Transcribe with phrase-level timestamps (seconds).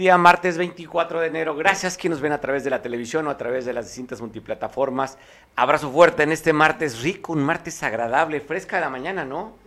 [0.00, 1.54] día, martes 24 de enero.
[1.54, 4.22] Gracias quienes nos ven a través de la televisión o a través de las distintas
[4.22, 5.18] multiplataformas.
[5.56, 9.58] Abrazo fuerte en este martes rico, un martes agradable, fresca de la mañana, ¿no?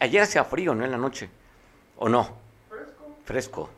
[0.00, 0.82] Ayer hacía frío, ¿no?
[0.82, 1.28] En la noche.
[1.98, 2.38] ¿O no?
[2.70, 3.14] Fresco.
[3.26, 3.70] Fresco.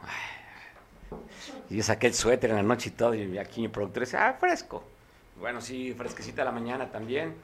[1.68, 4.16] Y yo saqué el suéter en la noche y todo, y aquí mi productor dice,
[4.16, 4.84] ah, fresco.
[5.40, 7.34] Bueno, sí, fresquecita la mañana también.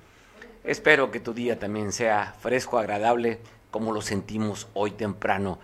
[0.62, 3.40] Espero que tu día también sea fresco, agradable,
[3.72, 5.58] como lo sentimos hoy temprano.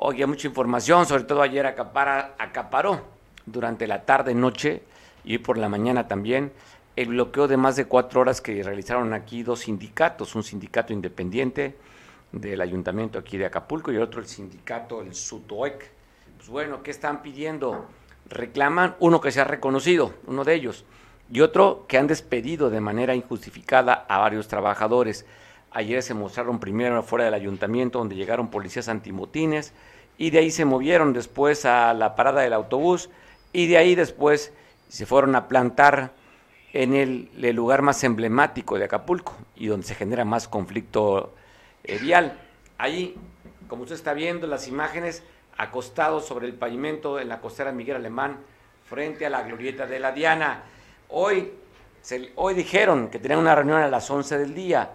[0.00, 3.00] Oye, mucha información, sobre todo ayer acapara, acaparó
[3.46, 4.84] durante la tarde, noche
[5.24, 6.52] y por la mañana también
[6.94, 11.74] el bloqueo de más de cuatro horas que realizaron aquí dos sindicatos, un sindicato independiente
[12.30, 15.90] del ayuntamiento aquí de Acapulco y otro el sindicato, el SUTOEC.
[16.36, 17.86] Pues bueno, ¿qué están pidiendo?
[18.28, 20.84] Reclaman uno que se ha reconocido, uno de ellos,
[21.28, 25.26] y otro que han despedido de manera injustificada a varios trabajadores.
[25.70, 29.74] Ayer se mostraron primero fuera del ayuntamiento donde llegaron policías antimotines
[30.16, 33.10] y de ahí se movieron después a la parada del autobús
[33.52, 34.52] y de ahí después
[34.88, 36.12] se fueron a plantar
[36.72, 41.34] en el, lugar más emblemático de Acapulco y donde se genera más conflicto
[41.84, 42.38] eh, vial.
[42.78, 43.16] Ahí,
[43.68, 45.22] como usted está viendo las imágenes,
[45.56, 48.38] acostados sobre el pavimento en la costera Miguel Alemán,
[48.88, 50.62] frente a la glorieta de la Diana.
[51.08, 51.52] Hoy,
[52.36, 54.90] hoy dijeron que tenían una reunión a las 11 del día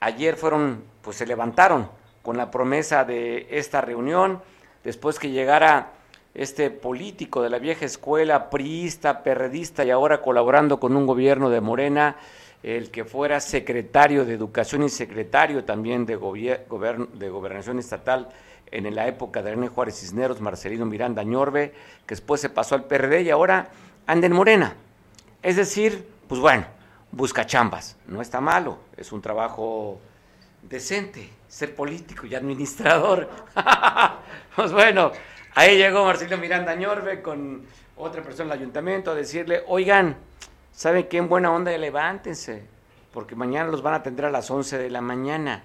[0.00, 1.90] ayer fueron, pues se levantaron
[2.22, 4.42] con la promesa de esta reunión,
[4.84, 5.92] después que llegara
[6.34, 11.60] este político de la vieja escuela, priista, perredista y ahora colaborando con un gobierno de
[11.60, 12.16] Morena,
[12.62, 18.28] el que fuera secretario de Educación y secretario también de, Gobernación Estatal
[18.70, 21.72] en la época de René Juárez Cisneros, Marcelino Miranda Ñorbe,
[22.06, 23.70] que después se pasó al PRD y ahora
[24.06, 24.76] anda en Morena.
[25.42, 26.66] Es decir, pues bueno,
[27.12, 27.96] busca chambas.
[28.06, 30.00] No está malo, es un trabajo
[30.62, 33.28] decente, ser político y administrador.
[34.56, 35.12] pues bueno,
[35.54, 37.62] ahí llegó Marcelo Miranda Ñorbe con
[37.96, 40.16] otra persona del ayuntamiento a decirle, oigan,
[40.72, 41.18] ¿saben qué?
[41.18, 42.64] En buena onda, levántense,
[43.12, 45.62] porque mañana los van a atender a las 11 de la mañana.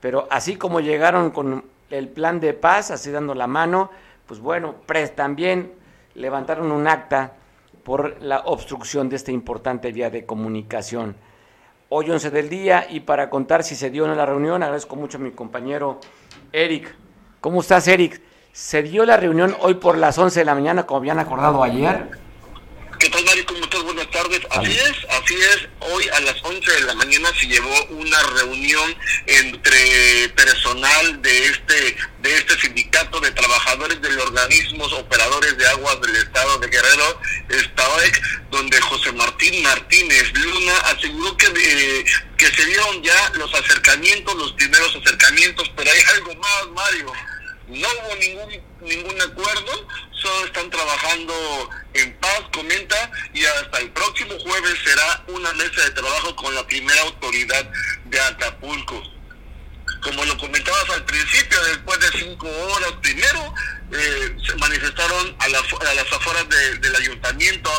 [0.00, 3.90] Pero así como llegaron con el plan de paz, así dando la mano,
[4.26, 4.76] pues bueno,
[5.14, 5.72] también
[6.14, 7.32] levantaron un acta
[7.84, 11.14] por la obstrucción de esta importante vía de comunicación.
[11.90, 15.18] Hoy 11 del día y para contar si se dio en la reunión, agradezco mucho
[15.18, 16.00] a mi compañero
[16.50, 16.94] Eric.
[17.40, 18.22] ¿Cómo estás, Eric?
[18.52, 22.23] ¿Se dio la reunión hoy por las 11 de la mañana como habían acordado ayer?
[23.04, 23.44] ¿Qué tal, Mario?
[23.44, 23.82] ¿Cómo estás?
[23.82, 24.40] Buenas tardes.
[24.48, 25.68] Así es, así es.
[25.80, 31.96] Hoy a las 11 de la mañana se llevó una reunión entre personal de este
[32.22, 37.20] de este sindicato de trabajadores de los organismos operadores de aguas del estado de Guerrero,
[37.50, 42.06] STAOEC, donde José Martín Martínez Luna aseguró que,
[42.38, 47.12] que se dieron ya los acercamientos, los primeros acercamientos, pero hay algo más, Mario.
[47.66, 52.13] No hubo ningún, ningún acuerdo, solo están trabajando en
[52.52, 57.70] comenta, y hasta el próximo jueves será una mesa de trabajo con la primera autoridad
[58.06, 59.02] de Acapulco.
[60.02, 63.54] Como lo comentabas al principio, después de cinco horas, primero
[63.92, 66.46] eh, se manifestaron a, a las afueras
[66.80, 67.70] del ayuntamiento,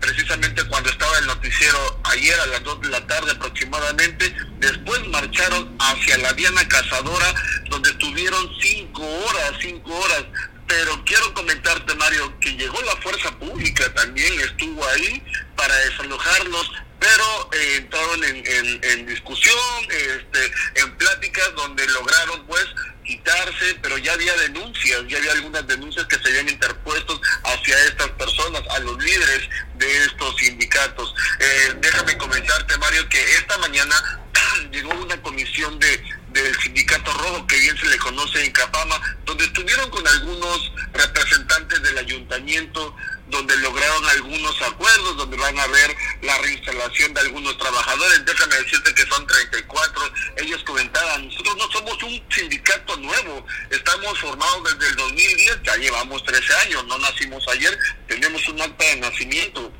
[0.00, 4.34] precisamente cuando estaba el noticiero ayer a las dos de la tarde aproximadamente.
[4.58, 7.34] Después marcharon hacia la Diana Cazadora,
[7.68, 10.24] donde estuvieron cinco horas, cinco horas
[10.66, 15.22] pero quiero comentarte, Mario, que llegó la fuerza pública también, estuvo ahí
[15.56, 19.58] para desalojarlos, pero eh, entraron en, discusión,
[19.90, 22.66] este, en pláticas donde lograron pues
[23.04, 28.08] quitarse, pero ya había denuncias, ya había algunas denuncias que se habían interpuesto hacia estas
[28.12, 31.14] personas, a los líderes de estos sindicatos.
[31.40, 33.94] Eh, déjame comentarte, Mario, que esta mañana
[34.70, 36.02] llegó una comisión de
[36.34, 41.80] del sindicato rojo que bien se le conoce en Capama, donde estuvieron con algunos representantes
[41.80, 42.94] del ayuntamiento,
[43.28, 48.24] donde lograron algunos acuerdos, donde van a ver la reinstalación de algunos trabajadores.
[48.26, 50.12] Déjame decirte que son 34.
[50.38, 56.24] Ellos comentaban, nosotros no somos un sindicato nuevo, estamos formados desde el 2010, ya llevamos
[56.24, 57.78] 13 años, no nacimos ayer,
[58.08, 59.72] tenemos un acta de nacimiento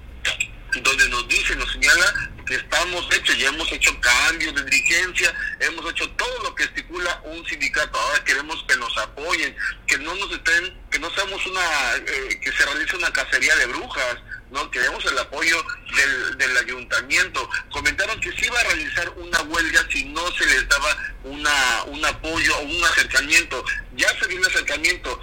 [0.82, 5.90] donde nos dice, nos señala que estamos hechos, ya hemos hecho cambios de dirigencia, hemos
[5.90, 7.98] hecho todo lo que estipula un sindicato.
[7.98, 9.56] Ahora queremos que nos apoyen,
[9.86, 13.66] que no nos estén, que no seamos una, eh, que se realice una cacería de
[13.66, 14.16] brujas,
[14.50, 14.70] ¿no?
[14.70, 15.64] Queremos el apoyo
[15.96, 17.48] del, del ayuntamiento.
[17.70, 22.04] Comentaron que se iba a realizar una huelga si no se les daba una, un
[22.04, 23.64] apoyo o un acercamiento.
[23.96, 25.20] Ya se dio un acercamiento.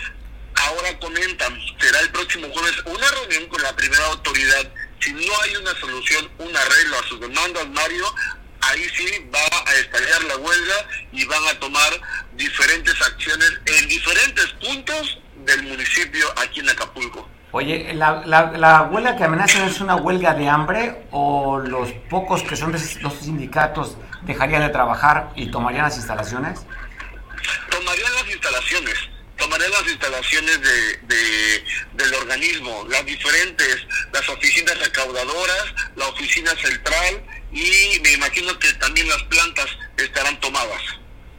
[0.56, 4.72] Ahora comentan, será el próximo jueves una reunión con la primera autoridad
[5.02, 8.06] si no hay una solución, un arreglo a sus demandas, Mario,
[8.62, 10.76] ahí sí va a estallar la huelga
[11.12, 11.92] y van a tomar
[12.34, 17.28] diferentes acciones en diferentes puntos del municipio aquí en Acapulco.
[17.54, 22.56] Oye, ¿la, la, huelga que amenazan es una huelga de hambre o los pocos que
[22.56, 26.66] son los sindicatos dejarían de trabajar y tomarían las instalaciones?
[27.70, 28.96] Tomarían las instalaciones,
[29.42, 35.66] tomarían las instalaciones de, del organismo, las diferentes, las oficinas recaudadoras,
[35.96, 39.66] la oficina central y me imagino que también las plantas
[39.98, 40.82] estarán tomadas.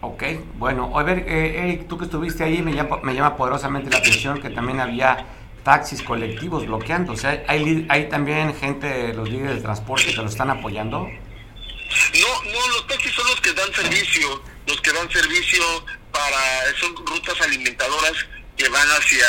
[0.01, 3.89] Ok, bueno, a ver, eh, Eric, tú que estuviste ahí, me llama, me llama poderosamente
[3.89, 5.25] la atención que también había
[5.63, 7.13] taxis colectivos bloqueando.
[7.13, 11.09] O sea, ¿hay, hay también gente, los líderes de transporte que lo están apoyando?
[12.15, 15.63] No, no, los taxis son los que dan servicio, los que dan servicio
[16.13, 18.13] para, son rutas alimentadoras
[18.57, 19.27] que van hacia,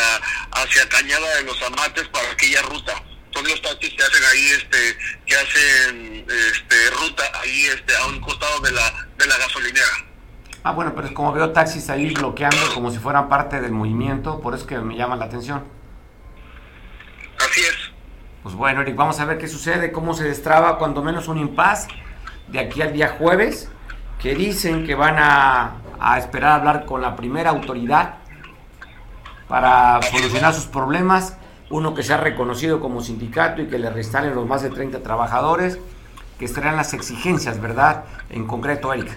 [0.51, 2.93] hacia Cañada de los Amates para aquella ruta.
[3.33, 8.19] Son los taxis que hacen ahí, este, que hacen, este, ruta ahí, este, a un
[8.19, 9.87] costado de la, de la gasolinera.
[10.63, 14.39] Ah, bueno, pero es como veo taxis ahí bloqueando como si fueran parte del movimiento,
[14.39, 15.63] por eso que me llama la atención.
[17.39, 17.75] Así es.
[18.43, 21.87] Pues bueno, Eric, vamos a ver qué sucede, cómo se destraba cuando menos un impas
[22.47, 23.69] de aquí al día jueves,
[24.19, 28.15] que dicen que van a, a esperar a hablar con la primera autoridad
[29.47, 31.37] para solucionar sus problemas,
[31.69, 35.03] uno que se ha reconocido como sindicato y que le restalen los más de 30
[35.03, 35.79] trabajadores,
[36.39, 38.05] que estarán las exigencias, ¿verdad?
[38.29, 39.09] En concreto, Eric.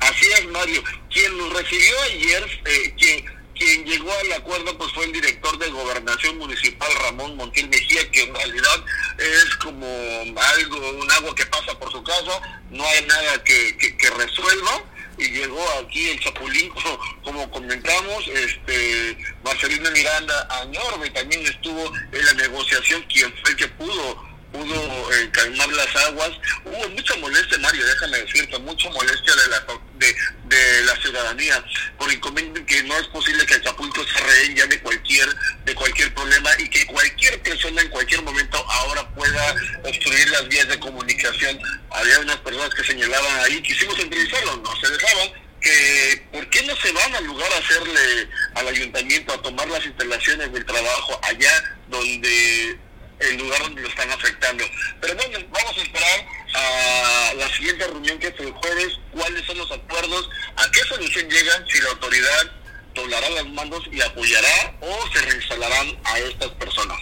[0.00, 0.82] Así es, Mario.
[1.12, 5.70] Quien nos recibió ayer, eh, quien quien llegó al acuerdo pues fue el director de
[5.70, 8.84] gobernación municipal Ramón Montiel Mejía que en realidad
[9.18, 12.40] es como algo un agua que pasa por su casa
[12.70, 14.82] no hay nada que, que, resuelva
[15.18, 16.70] y llegó aquí el Chapulín
[17.24, 23.68] como, comentamos este Marcelino Miranda Añorbe también estuvo en la negociación quien fue el que
[23.68, 26.30] pudo pudo eh, calmar las aguas.
[26.64, 31.64] Hubo mucha molestia, Mario, déjame decirte, mucha molestia de la, de, de la ciudadanía,
[31.98, 35.28] por inconveniente que no es posible que Acapulco se rehén ya de cualquier,
[35.64, 39.54] de cualquier problema y que cualquier persona en cualquier momento ahora pueda
[39.84, 41.58] obstruir las vías de comunicación.
[41.90, 45.28] Había unas personas que señalaban ahí, quisimos entrevistarlos, no se dejaban,
[45.60, 49.84] que por qué no se van al lugar a hacerle al ayuntamiento a tomar las
[49.84, 52.78] instalaciones del trabajo allá donde
[53.20, 54.64] el lugar donde lo están afectando.
[55.00, 59.58] Pero bueno, vamos a esperar a la siguiente reunión que es el jueves, cuáles son
[59.58, 62.52] los acuerdos, a qué solución llegan, si la autoridad
[62.94, 66.98] doblará las manos y apoyará o se reinstalarán a estas personas.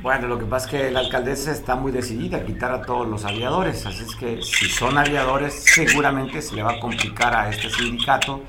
[0.00, 3.06] Bueno, lo que pasa es que la alcaldesa está muy decidida a quitar a todos
[3.06, 7.50] los aviadores, así es que si son aviadores seguramente se le va a complicar a
[7.50, 8.42] este sindicato.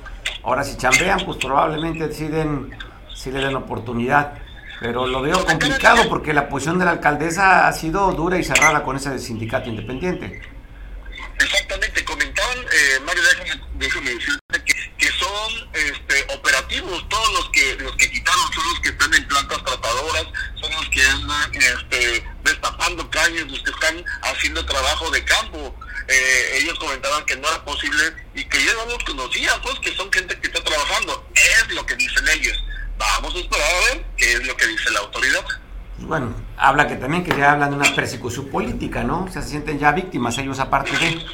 [0.44, 2.75] Ahora si chambean, pues probablemente deciden
[3.13, 4.33] si le den oportunidad
[4.79, 8.83] pero lo veo complicado porque la posición de la alcaldesa ha sido dura y cerrada
[8.83, 10.41] con ese sindicato independiente.
[11.39, 13.23] Exactamente, comentaban, eh, Mario,
[13.75, 14.63] déjame, decirte
[14.97, 19.27] que, son este, operativos, todos los que los que quitaron son los que están en
[19.27, 20.25] plantas tratadoras,
[20.61, 25.75] son los que andan este, destapando caños, los que están haciendo trabajo de campo.
[26.07, 29.95] Eh, ellos comentaban que no era posible y que yo no los conocía, pues que
[29.95, 32.57] son gente que está trabajando, es lo que dicen ellos
[32.97, 35.45] vamos a esperar a ver qué es lo que dice la autoridad.
[36.00, 39.26] Bueno, habla que también que ya hablan de una persecución política, ¿no?
[39.26, 41.26] O sea, se sienten ya víctimas ellos aparte de...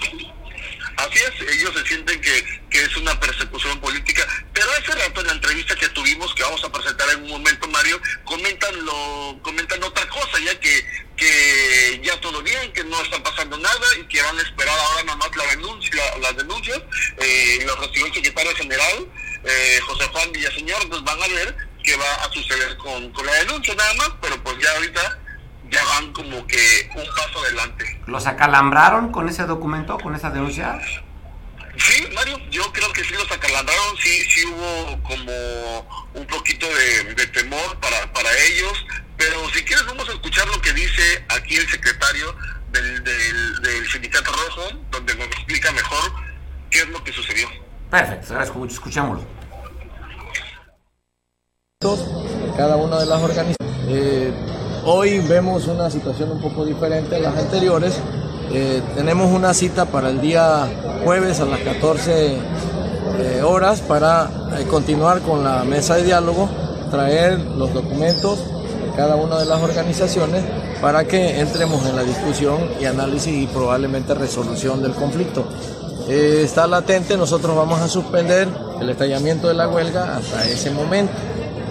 [0.98, 5.28] Así es, ellos se sienten que, que es una persecución política, pero hace rato en
[5.28, 9.82] la entrevista que tuvimos, que vamos a presentar en un momento, Mario, comentan lo, comentan
[9.82, 10.86] otra cosa, ya que,
[11.16, 15.04] que ya todo bien, que no está pasando nada y que van a esperar ahora
[15.04, 16.82] nada más la denuncia, las denuncias,
[17.18, 19.08] eh, los recibió el secretario general,
[19.50, 23.34] eh, José Juan Villaseñor, pues van a ver qué va a suceder con, con la
[23.34, 25.20] denuncia nada más, pero pues ya ahorita
[25.70, 28.02] ya van como que un paso adelante.
[28.08, 30.80] ¿Los acalambraron con ese documento, con esa denuncia?
[31.78, 37.28] Sí, Mario, yo creo que sí los acalambraron, sí, sí hubo como un poquito de,
[37.28, 38.86] temor para, para ellos,
[39.18, 42.36] pero si quieres vamos a escuchar lo que dice aquí el secretario
[42.72, 46.12] del, del, del Sindicato Rojo, donde nos explica mejor
[46.70, 47.48] qué es lo que sucedió.
[47.90, 49.39] Perfecto, gracias mucho, escuchámoslo.
[52.58, 53.56] Cada una de las organizaciones.
[53.88, 54.34] Eh,
[54.84, 57.98] hoy vemos una situación un poco diferente a las anteriores.
[58.52, 60.68] Eh, tenemos una cita para el día
[61.06, 64.30] jueves a las 14 eh, horas para
[64.70, 66.50] continuar con la mesa de diálogo,
[66.92, 70.44] traer los documentos de cada una de las organizaciones
[70.82, 75.46] para que entremos en la discusión y análisis y probablemente resolución del conflicto.
[76.10, 78.50] Está latente, nosotros vamos a suspender
[78.82, 81.14] el estallamiento de la huelga hasta ese momento.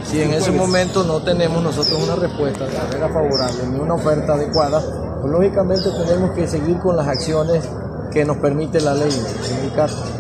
[0.09, 4.33] Si en ese momento no tenemos nosotros una respuesta de manera favorable ni una oferta
[4.33, 4.83] adecuada,
[5.21, 7.69] pues lógicamente tenemos que seguir con las acciones
[8.11, 9.11] que nos permite la ley.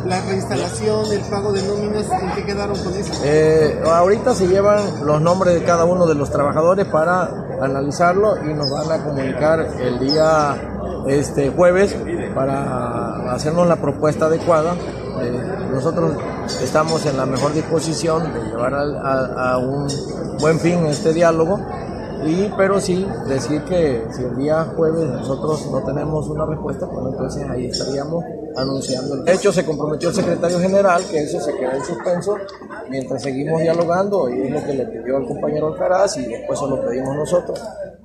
[0.06, 3.12] La reinstalación, el pago de nóminas, ¿en qué quedaron con eso?
[3.24, 7.30] Eh, ahorita se llevan los nombres de cada uno de los trabajadores para
[7.60, 10.56] analizarlo y nos van a comunicar el día
[11.06, 11.96] este jueves
[12.34, 14.74] para hacernos la propuesta adecuada.
[15.22, 16.12] Eh, nosotros
[16.62, 19.86] estamos en la mejor disposición de llevar a, un
[20.40, 21.58] buen fin este diálogo
[22.24, 27.06] y, pero sí, decir que si el día jueves nosotros no tenemos una respuesta, pues
[27.12, 28.24] entonces ahí estaríamos
[28.58, 29.16] anunciando.
[29.16, 32.36] De hecho, se comprometió el secretario general que eso se queda en suspenso
[32.88, 36.66] mientras seguimos dialogando y es lo que le pidió el compañero Alcaraz y después se
[36.66, 37.60] lo pedimos nosotros.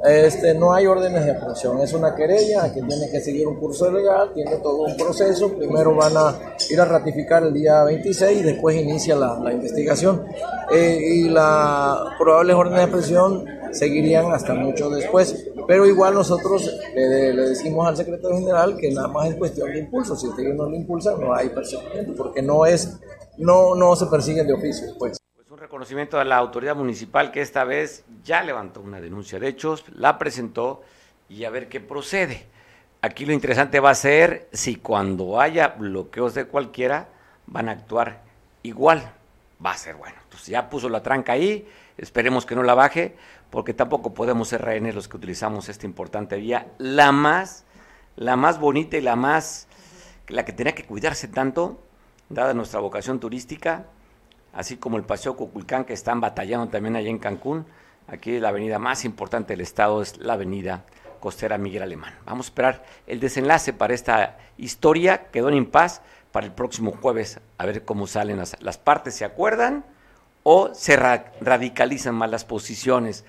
[0.05, 3.89] Este, no hay órdenes de aprehensión, es una querella que tiene que seguir un curso
[3.89, 5.53] legal, tiene todo un proceso.
[5.53, 6.35] Primero van a
[6.69, 10.25] ir a ratificar el día 26 y después inicia la, la investigación.
[10.71, 15.49] Eh, y las probables órdenes de aprehensión seguirían hasta mucho después.
[15.67, 20.15] Pero igual nosotros le, decimos al secretario general que nada más es cuestión de impulso.
[20.15, 22.99] Si usted no lo impulsa, no hay perseguimiento, porque no es,
[23.37, 25.17] no, no se persiguen de oficio, pues.
[25.35, 25.51] pues.
[25.51, 29.85] un reconocimiento a la autoridad municipal que esta vez ya levantó una denuncia de hechos,
[29.95, 30.81] la presentó
[31.29, 32.45] y a ver qué procede.
[33.01, 37.09] Aquí lo interesante va a ser si cuando haya bloqueos de cualquiera
[37.47, 38.21] van a actuar
[38.63, 39.11] igual.
[39.63, 40.15] Va a ser bueno.
[40.23, 43.15] Entonces ya puso la tranca ahí, esperemos que no la baje,
[43.53, 47.65] porque tampoco podemos ser rehenes los que utilizamos esta importante vía, la más,
[48.15, 49.67] la más bonita y la más,
[50.27, 51.79] la que tenía que cuidarse tanto,
[52.29, 53.85] dada nuestra vocación turística,
[54.53, 57.67] así como el Paseo Cuculcán, que están batallando también allá en Cancún.
[58.07, 60.83] Aquí la avenida más importante del estado es la avenida
[61.19, 62.15] costera Miguel Alemán.
[62.25, 67.39] Vamos a esperar el desenlace para esta historia, quedó en paz para el próximo jueves,
[67.59, 69.85] a ver cómo salen las, las partes, ¿se acuerdan?
[70.41, 73.23] O se ra radicalizan más las posiciones.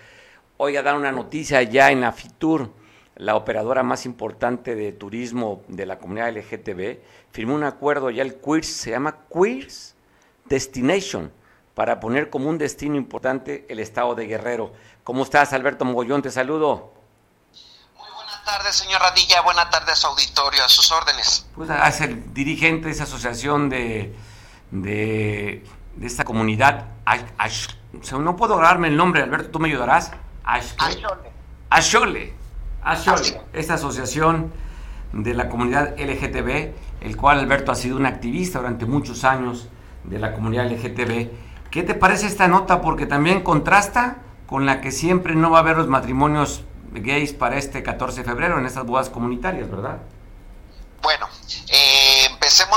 [0.56, 2.73] Hoy a dar una noticia ya en la FITUR,
[3.16, 6.99] la operadora más importante de turismo de la comunidad LGTB,
[7.32, 9.96] firmó un acuerdo ya el QUEERS, se llama QUEERS
[10.44, 11.32] Destination,
[11.75, 14.73] para poner como un destino importante el estado de Guerrero.
[15.02, 16.23] ¿Cómo estás, Alberto Mogollón?
[16.23, 16.92] Te saludo.
[17.96, 19.40] Muy buenas tardes, señor Radilla.
[19.40, 21.49] Buenas tardes a su auditorio, a sus órdenes.
[21.56, 24.14] Pues es el dirigente de esa asociación de,
[24.70, 25.64] de,
[25.96, 26.87] de esta comunidad.
[28.20, 30.12] no puedo agarrarme el nombre, Alberto, ¿tú me ayudarás?
[30.45, 32.35] Ashole.
[32.83, 33.41] Ashole.
[33.53, 34.53] Esta asociación
[35.13, 39.69] de la comunidad LGTB, el cual Alberto ha sido un activista durante muchos años
[40.05, 41.29] de la comunidad LGTB.
[41.71, 42.81] ¿Qué te parece esta nota?
[42.81, 47.57] Porque también contrasta con la que siempre no va a haber los matrimonios gays para
[47.57, 49.99] este 14 de febrero en estas bodas comunitarias, ¿verdad?
[51.03, 51.27] Bueno,
[51.71, 52.29] eh,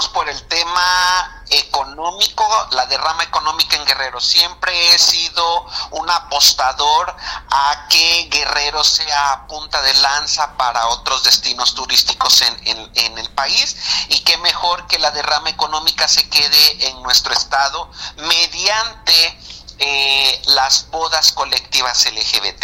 [0.06, 4.20] por el tema económico, la derrama económica en Guerrero.
[4.22, 7.16] Siempre he sido un apostador
[7.50, 13.76] a que Guerrero sea punta de lanza para otros destinos turísticos en, el país
[14.10, 19.40] y que mejor que la derrama económica se quede en nuestro estado mediante
[19.80, 22.64] eh, las bodas colectivas LGBT.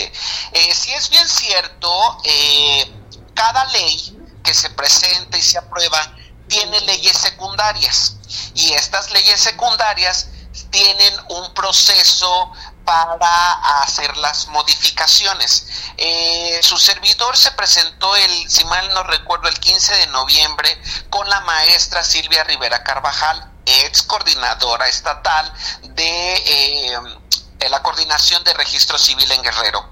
[0.52, 2.92] Eh, si es bien cierto, eh,
[3.34, 6.16] cada ley que se presenta y se aprueba
[6.48, 8.18] tiene leyes secundarias
[8.54, 10.28] y estas leyes secundarias
[10.70, 12.52] tienen un proceso
[12.86, 15.68] para hacer las modificaciones.
[15.98, 21.28] Eh, su servidor se presentó el, si mal no recuerdo, el 15 de noviembre con
[21.30, 25.52] la maestra Silvia Rivera Carvajal, ex coordinadora estatal
[25.84, 29.90] de eh, la coordinación de registro civil en Guerrero.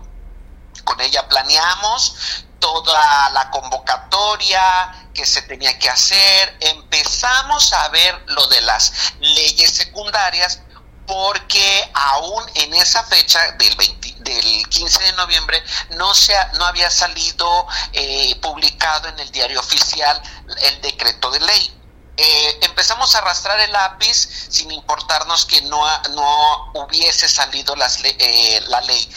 [0.84, 8.48] Con ella planeamos toda la convocatoria que se tenía que hacer, empezamos a ver lo
[8.48, 10.62] de las leyes secundarias
[11.06, 13.76] porque aún en esa fecha del,
[14.20, 15.62] del 15 de noviembre
[15.98, 20.22] no, se no había salido eh, publicado en el diario oficial
[20.62, 21.78] el decreto de ley.
[22.16, 28.62] Eh, empezamos a arrastrar el lápiz sin importarnos que no, no hubiese salido las, eh,
[28.68, 29.10] la ley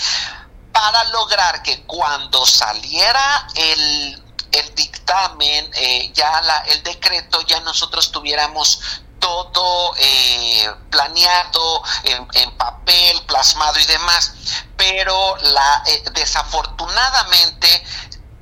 [0.75, 8.11] para lograr que cuando saliera el, el dictamen, eh, ya la, el decreto, ya nosotros
[8.11, 8.81] tuviéramos
[9.21, 14.35] todo eh, planeado en, en, papel, plasmado y demás.
[14.76, 17.85] Pero la, eh, desafortunadamente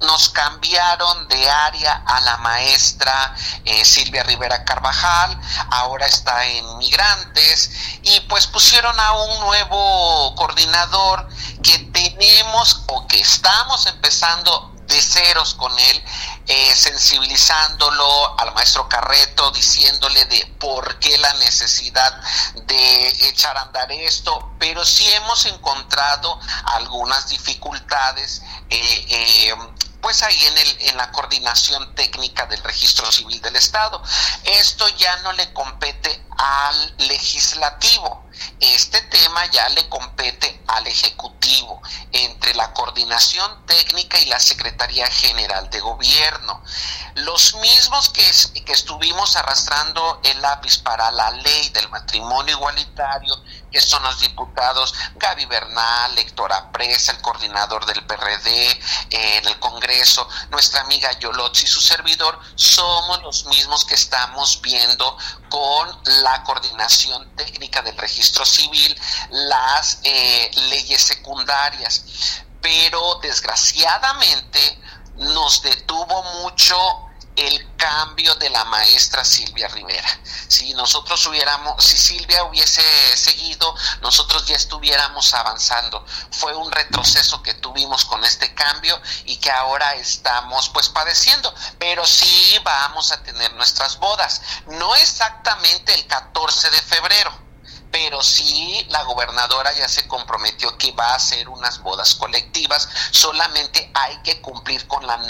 [0.03, 5.39] nos cambiaron de área a la maestra eh, Silvia Rivera Carvajal,
[5.71, 7.71] ahora está en Migrantes,
[8.03, 11.29] y pues pusieron a un nuevo coordinador
[11.63, 16.05] que tenemos o que estamos empezando de ceros con él,
[16.49, 22.21] eh, sensibilizándolo al maestro Carreto, diciéndole de por qué la necesidad
[22.67, 29.55] de echar a andar esto, pero sí hemos encontrado algunas dificultades eh,
[30.03, 34.03] pues ahí en, el, en la coordinación técnica del registro civil del Estado.
[34.45, 38.29] Esto ya no le compete al legislativo.
[38.61, 45.69] Este tema ya le compete al Ejecutivo, entre la coordinación técnica y la Secretaría General
[45.71, 46.63] de Gobierno.
[47.17, 48.25] Los mismos que,
[48.65, 53.35] que estuvimos arrastrando el lápiz para la ley del matrimonio igualitario,
[53.71, 58.71] que son los diputados Gaby Bernal, Héctor Presa, el coordinador del PRD
[59.11, 64.61] eh, en el Congreso, nuestra amiga Yolotzi y su servidor, somos los mismos que estamos
[64.61, 65.17] viendo
[65.49, 65.89] con
[66.23, 68.99] la coordinación técnica del registro civil
[69.31, 72.05] las eh, leyes secundarias.
[72.61, 74.79] Pero desgraciadamente
[75.17, 76.77] nos detuvo mucho
[77.37, 80.09] el cambio de la maestra Silvia Rivera.
[80.49, 82.83] Si nosotros hubiéramos, si Silvia hubiese
[83.17, 86.05] seguido, nosotros ya estuviéramos avanzando.
[86.31, 92.07] Fue un retroceso que tuvimos con este cambio y que ahora estamos pues padeciendo, pero
[92.07, 94.43] sí vamos a tener nuestras bodas.
[94.67, 97.42] No exactamente el 14 de febrero,
[97.93, 103.91] pero sí la gobernadora ya se comprometió que va a hacer unas bodas colectivas, solamente
[103.95, 105.21] hay que cumplir con la,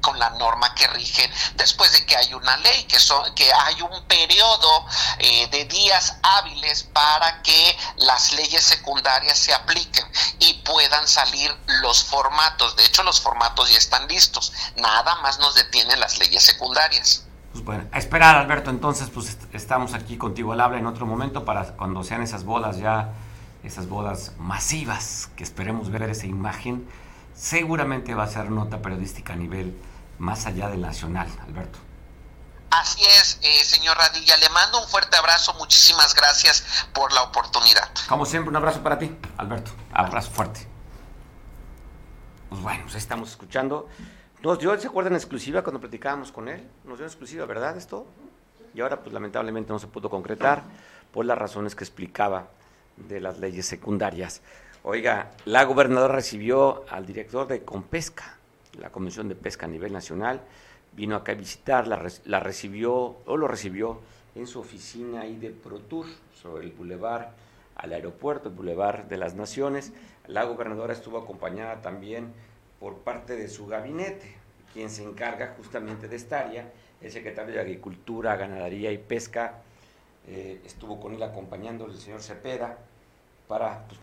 [0.00, 3.82] con la norma que rige después de que hay una ley, que, son, que hay
[3.82, 4.86] un periodo
[5.18, 12.02] eh, de días hábiles para que las leyes secundarias se apliquen y puedan salir los
[12.02, 12.74] formatos.
[12.76, 17.26] De hecho, los formatos ya están listos, nada más nos detienen las leyes secundarias.
[17.56, 18.68] Pues bueno, a esperar, Alberto.
[18.68, 22.76] Entonces, pues estamos aquí contigo al habla en otro momento para cuando sean esas bodas
[22.76, 23.14] ya,
[23.64, 26.86] esas bodas masivas que esperemos ver esa imagen.
[27.34, 29.74] Seguramente va a ser nota periodística a nivel
[30.18, 31.78] más allá del nacional, Alberto.
[32.72, 34.36] Así es, eh, señor Radilla.
[34.36, 35.54] Le mando un fuerte abrazo.
[35.54, 37.88] Muchísimas gracias por la oportunidad.
[38.06, 39.70] Como siempre, un abrazo para ti, Alberto.
[39.94, 40.68] Abrazo fuerte.
[42.50, 43.88] Pues bueno, pues estamos escuchando
[44.46, 46.62] nos dio, ¿se acuerdan exclusiva cuando platicábamos con él?
[46.84, 48.06] Nos dio exclusiva, ¿verdad esto?
[48.74, 50.62] Y ahora pues lamentablemente no se pudo concretar
[51.12, 52.46] por las razones que explicaba
[52.96, 54.42] de las leyes secundarias.
[54.84, 58.36] Oiga, la gobernadora recibió al director de Compesca,
[58.78, 60.40] la Comisión de Pesca a nivel nacional,
[60.92, 64.00] vino acá a visitarla, la recibió, o lo recibió
[64.36, 66.06] en su oficina ahí de ProTour,
[66.40, 67.32] sobre el bulevar
[67.74, 69.92] al aeropuerto, el bulevar de las Naciones.
[70.28, 72.32] La gobernadora estuvo acompañada también
[72.78, 74.35] por parte de su gabinete,
[74.76, 79.62] quien se encarga justamente de esta área, el secretario de Agricultura, Ganadería y Pesca,
[80.28, 82.76] eh, estuvo con él acompañando el señor Cepeda
[83.48, 83.98] para pues,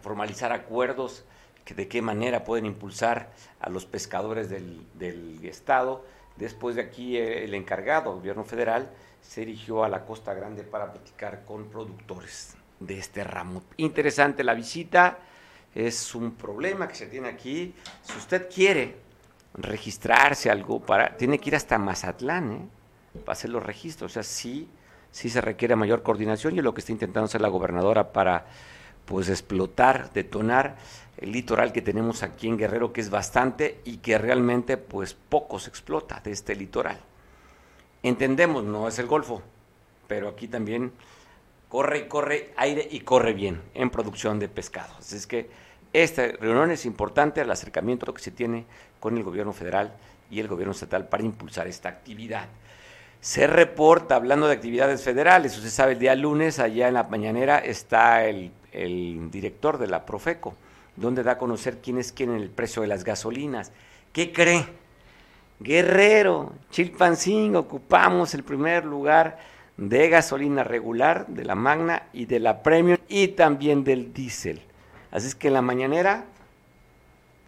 [0.00, 1.26] formalizar acuerdos
[1.66, 3.28] que de qué manera pueden impulsar
[3.60, 6.02] a los pescadores del, Estado.
[6.36, 8.88] Después de aquí eh, el encargado, gobierno federal,
[9.20, 13.62] se dirigió a la Costa Grande para platicar con productores de este ramo.
[13.76, 15.18] Interesante la visita
[15.74, 17.74] es un problema que se tiene aquí.
[18.02, 19.07] Si usted quiere
[19.54, 23.20] registrarse algo, para, tiene que ir hasta Mazatlán ¿eh?
[23.20, 24.12] para hacer los registros.
[24.12, 24.68] O sea, sí,
[25.10, 28.46] sí se requiere mayor coordinación y es lo que está intentando hacer la gobernadora para
[29.04, 30.76] pues explotar, detonar
[31.16, 35.58] el litoral que tenemos aquí en Guerrero, que es bastante y que realmente pues poco
[35.58, 37.00] se explota de este litoral.
[38.02, 39.42] Entendemos, no es el Golfo,
[40.06, 40.92] pero aquí también
[41.68, 44.94] corre y corre aire y corre bien en producción de pescado.
[44.98, 45.50] Así es que
[45.92, 48.66] esta reunión es importante al acercamiento que se tiene
[49.00, 49.92] con el gobierno federal
[50.30, 52.46] y el gobierno estatal para impulsar esta actividad.
[53.20, 57.58] Se reporta, hablando de actividades federales, usted sabe, el día lunes, allá en la mañanera,
[57.58, 58.52] está el,
[59.30, 60.54] director de la Profeco,
[60.94, 63.72] donde da a conocer quién es quién el precio de las gasolinas.
[64.12, 64.66] ¿Qué cree?
[65.58, 69.38] Guerrero, Chilpancingo, ocupamos el primer lugar
[69.76, 74.62] de gasolina regular, de la Magna y de la Premium y también del diésel.
[75.10, 76.26] Así es que en la mañanera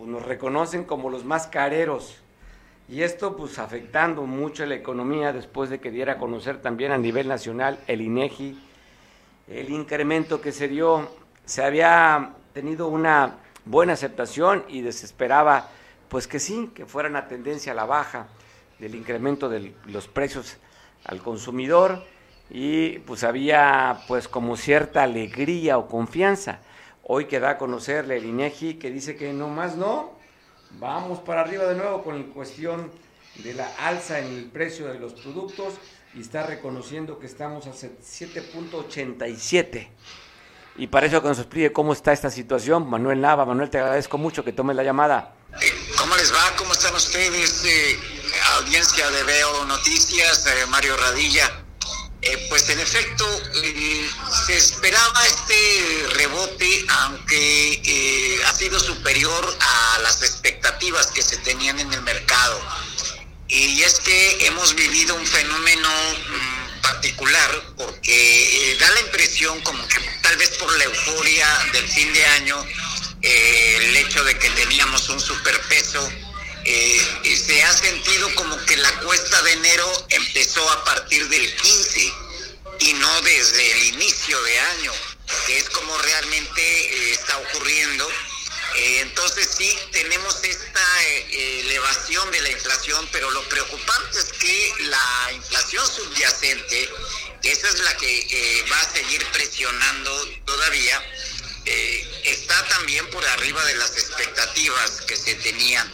[0.01, 2.17] pues nos reconocen como los más careros.
[2.89, 6.97] Y esto pues afectando mucho la economía después de que diera a conocer también a
[6.97, 8.59] nivel nacional el INEGI
[9.47, 11.11] el incremento que se dio.
[11.45, 15.69] Se había tenido una buena aceptación y desesperaba
[16.09, 18.29] pues que sí, que fuera una tendencia a la baja
[18.79, 20.57] del incremento de los precios
[21.05, 22.03] al consumidor
[22.49, 26.61] y pues había pues como cierta alegría o confianza.
[27.13, 30.17] Hoy queda a conocerle el INEGI que dice que no más no,
[30.79, 32.89] vamos para arriba de nuevo con la cuestión
[33.43, 35.75] de la alza en el precio de los productos
[36.15, 39.89] y está reconociendo que estamos a 7.87.
[40.77, 43.45] Y para eso que nos explique cómo está esta situación, Manuel Nava.
[43.45, 45.35] Manuel, te agradezco mucho que tomes la llamada.
[45.99, 46.55] ¿Cómo les va?
[46.57, 47.65] ¿Cómo están ustedes?
[47.65, 47.99] Eh,
[48.61, 51.65] audiencia de Veo Noticias, eh, Mario Radilla.
[52.23, 53.25] Eh, pues en efecto,
[53.65, 54.11] eh,
[54.47, 61.81] se esperaba este rebote, aunque eh, ha sido superior a las expectativas que se tenían
[61.81, 62.61] en el mercado.
[63.49, 69.87] Y es que hemos vivido un fenómeno mm, particular porque eh, da la impresión como
[69.89, 72.57] que tal vez por la euforia del fin de año,
[73.23, 76.09] eh, el hecho de que teníamos un superpeso,
[76.73, 82.13] eh, se ha sentido como que la cuesta de enero empezó a partir del 15
[82.79, 84.93] y no desde el inicio de año,
[85.47, 88.09] que es como realmente eh, está ocurriendo.
[88.77, 95.33] Eh, entonces sí, tenemos esta elevación de la inflación, pero lo preocupante es que la
[95.35, 96.89] inflación subyacente,
[97.43, 101.03] esa es la que va a seguir presionando todavía,
[102.23, 105.93] está también por arriba de las expectativas que se tenían.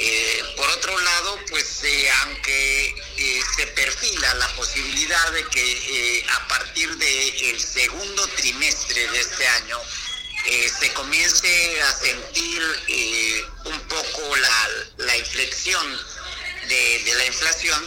[0.00, 6.46] Eh, por otro lado, pues eh, aunque eh, se perfila la posibilidad de que a
[6.46, 9.80] partir del segundo trimestre de este año
[10.80, 12.62] se comience a sentir
[13.64, 14.36] un poco
[14.96, 15.84] la, inflexión
[16.68, 17.84] de, de la inflación,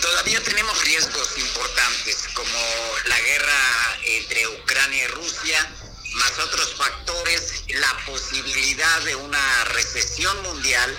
[0.00, 2.58] todavía tenemos riesgos importantes como
[3.06, 5.70] la guerra entre Ucrania y Rusia,
[6.14, 10.96] más otros factores, la posibilidad de una recesión mundial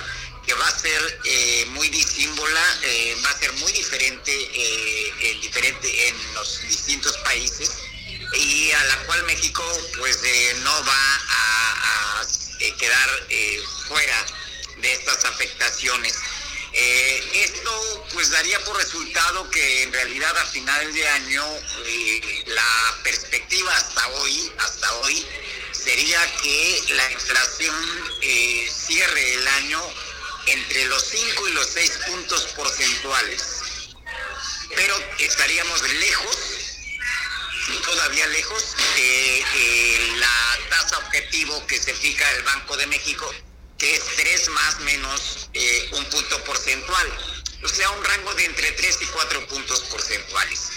[0.48, 5.42] que va a ser eh, muy disímbola, eh, va a ser muy diferente, eh, en
[5.42, 7.72] diferente en los distintos países
[8.34, 9.64] y a la cual México
[10.00, 10.20] pues
[10.64, 13.10] no va a, a quedar
[13.88, 14.26] fuera
[14.82, 16.16] de estas afectaciones.
[16.76, 21.46] Eh, esto pues daría por resultado que en realidad a finales de año
[21.86, 25.24] eh, la perspectiva hasta hoy, hasta hoy,
[25.84, 27.76] sería que la inflación
[28.22, 29.82] eh, cierre el año
[30.48, 33.44] entre los 5 y los 6 puntos porcentuales.
[34.76, 36.38] Pero estaríamos lejos,
[37.86, 43.30] todavía lejos, de la tasa objetivo que se fija el Banco de México
[43.84, 47.08] que es 3 más menos eh, un punto porcentual,
[47.64, 50.70] o sea, un rango de entre 3 y 4 puntos porcentuales.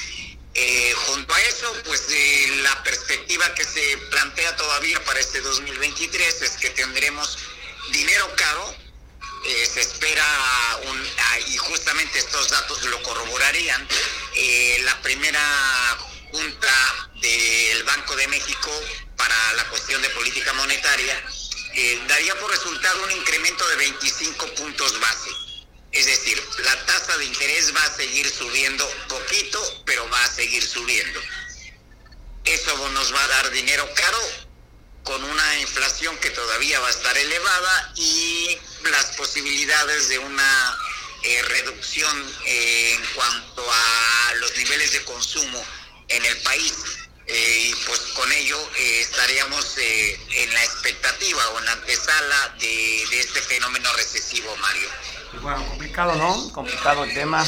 [0.59, 6.41] Eh, junto a eso, pues eh, la perspectiva que se plantea todavía para este 2023
[6.41, 7.39] es que tendremos
[7.91, 8.75] dinero caro,
[9.45, 10.25] se espera,
[10.87, 13.87] un, ah, y justamente estos datos lo corroborarían,
[14.81, 15.41] la primera
[16.33, 18.71] junta del Banco de México
[19.17, 21.23] para la cuestión de política monetaria
[22.09, 25.46] daría por resultado un incremento de 25 puntos base.
[25.97, 30.63] Es decir, la tasa de interés va a seguir subiendo poquito, pero va a seguir
[30.63, 31.21] subiendo.
[32.45, 34.19] Eso nos va a dar dinero caro
[35.05, 38.59] con una inflación que todavía va a estar elevada y
[38.91, 40.79] las posibilidades de una
[41.23, 45.65] eh, reducción eh, en cuanto a los niveles de consumo
[46.09, 46.75] en el país
[47.27, 53.41] eh, y pues con ello estaríamos en la expectativa o en la antesala de, este
[53.41, 54.89] fenómeno recesivo, Mario.
[55.43, 56.53] Bueno, complicado, ¿no?
[56.53, 57.45] Complicado el tema.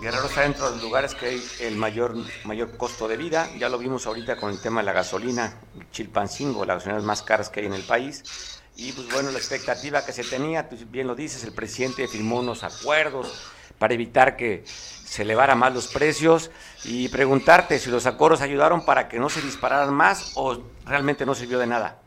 [0.00, 3.48] Guerrero está dentro de los lugares que hay el mayor, mayor costo de vida.
[3.58, 5.54] Ya lo vimos ahorita con el tema de la gasolina,
[5.90, 8.60] Chilpancingo, las gasolinas más caras que hay en el país.
[8.76, 12.38] Y pues bueno, la expectativa que se tenía, pues bien lo dices, el presidente firmó
[12.38, 16.52] unos acuerdos para evitar que se elevaran más los precios
[16.84, 21.34] y preguntarte si los acuerdos ayudaron para que no se dispararan más o realmente no
[21.34, 21.98] sirvió de nada.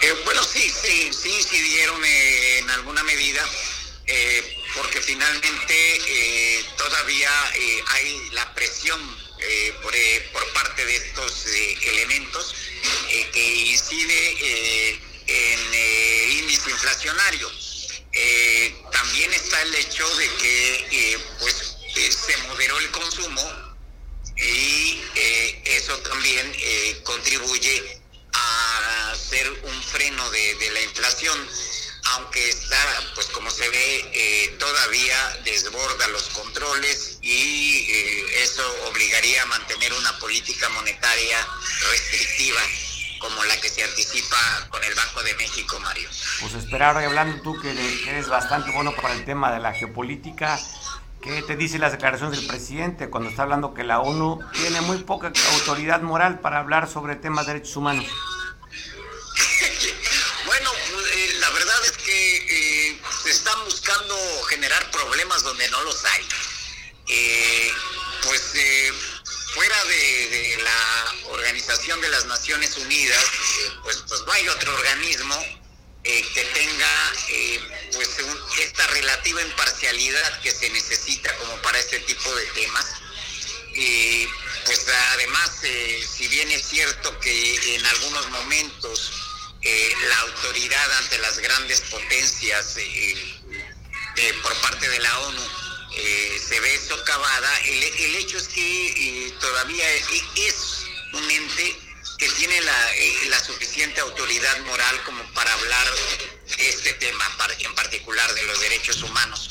[0.00, 3.44] Eh, bueno, sí, sí, sí incidieron eh, en alguna medida,
[4.06, 7.30] eh, porque finalmente todavía
[7.88, 9.00] hay la presión
[9.82, 9.92] por,
[10.32, 12.54] por, parte de estos elementos
[13.32, 17.50] que incide en el índice inflacionario.
[18.92, 23.42] también está el hecho de que pues se moderó el consumo
[24.36, 25.02] y
[25.64, 26.52] eso también
[27.02, 27.97] contribuye
[28.32, 31.38] a hacer un freno de, la inflación,
[32.14, 32.76] aunque está,
[33.14, 37.90] pues como se ve, eh, todavía desborda los controles y
[38.36, 41.46] eso obligaría a mantener una política monetaria
[41.90, 42.60] restrictiva
[43.18, 44.36] como la que se anticipa
[44.70, 46.08] con el Banco de México, Mario.
[46.40, 50.58] Pues esperar, hablando tú que eres bastante bueno para el tema de la geopolítica,
[51.28, 54.96] ¿Qué te dice las declaraciones del presidente cuando está hablando que la ONU tiene muy
[54.96, 58.06] poca autoridad moral para hablar sobre temas de derechos humanos?
[60.46, 60.70] bueno,
[61.12, 62.36] eh, la verdad es que
[62.90, 64.16] eh, están buscando
[64.48, 66.26] generar problemas donde no los hay.
[67.08, 67.72] Eh,
[68.22, 68.54] pues
[69.52, 73.24] fuera de, la Organización de las Naciones Unidas,
[73.82, 75.36] pues, pues no hay otro organismo
[76.08, 77.60] eh, que tenga eh,
[77.92, 78.08] pues
[78.60, 82.86] esta relativa imparcialidad que se necesita como para este tipo de temas.
[83.74, 84.26] y
[84.64, 89.12] pues además, eh, si bien es cierto que en algunos momentos
[89.60, 92.76] eh, la autoridad ante las grandes potencias
[94.42, 95.42] por parte de la ONU
[96.48, 99.86] se ve socavada, el hecho es que todavía
[100.36, 101.87] es un ente
[102.18, 102.90] que tiene la,
[103.28, 105.86] la, suficiente autoridad moral como para hablar
[106.56, 107.24] de este tema,
[107.60, 109.50] en particular de los derechos humanos.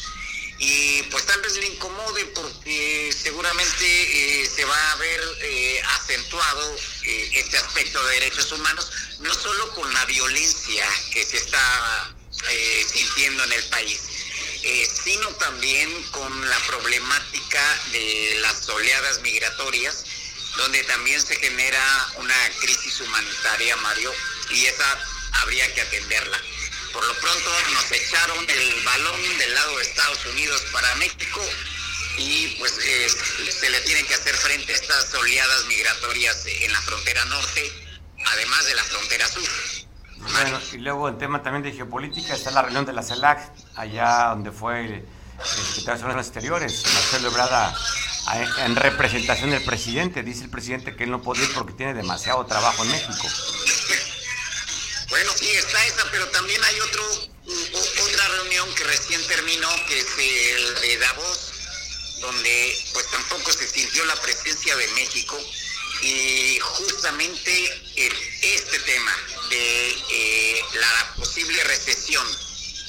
[0.59, 6.75] Y pues tal vez le incomode porque seguramente eh, se va a ver eh, acentuado
[7.03, 12.13] eh, este aspecto de derechos humanos, no solo con la violencia que se está
[12.93, 13.99] sintiendo en el país,
[15.03, 20.03] sino también con la problemática de las oleadas migratorias,
[20.57, 21.79] donde también se genera
[22.17, 24.11] una crisis humanitaria, Mario,
[24.49, 24.97] y esa
[25.41, 26.37] habría que atenderla.
[26.93, 31.41] Por lo pronto nos echaron el balón del lado de Estados Unidos para México
[32.17, 33.07] y pues eh,
[33.51, 37.71] se le tienen que hacer frente a estas oleadas migratorias en la frontera norte,
[38.25, 39.47] además de la frontera sur.
[40.17, 44.29] Bueno, y luego en tema también de geopolítica está la reunión de la CELAC, allá
[44.29, 45.05] donde fue el,
[45.43, 47.75] secretario de Exteriores, Marcelo Ebrada,
[48.35, 50.23] en representación del presidente.
[50.23, 53.27] Dice el presidente que él no puede ir porque tiene demasiado trabajo en México.
[55.09, 57.03] Bueno, sí, está esa, pero también hay otro
[57.47, 61.53] otra reunión que recién terminó, que es el de Davos,
[62.19, 65.37] donde pues tampoco se sintió la presencia de México
[66.01, 69.15] y justamente este tema
[69.49, 72.27] de eh, la posible recesión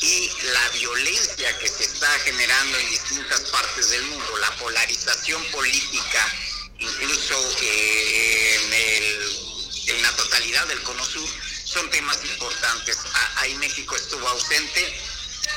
[0.00, 6.34] y la violencia que se está generando en distintas partes del mundo, la polarización política,
[6.78, 9.20] incluso eh,
[9.87, 11.28] en, la totalidad del Cono Sur,
[11.64, 12.98] son temas importantes.
[13.12, 14.80] Ah, ahí México estuvo ausente,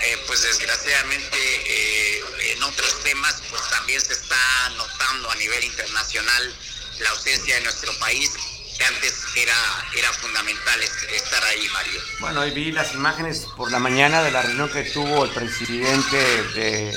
[0.02, 6.56] eh, pues desgraciadamente eh, en otros temas pues también se está notando a nivel internacional
[7.00, 8.32] la ausencia de nuestro país
[8.82, 9.54] que antes era,
[9.96, 12.02] era fundamental estar ahí, Mario.
[12.20, 16.18] Bueno, hoy vi las imágenes por la mañana de la reunión que tuvo el presidente
[16.56, 16.92] de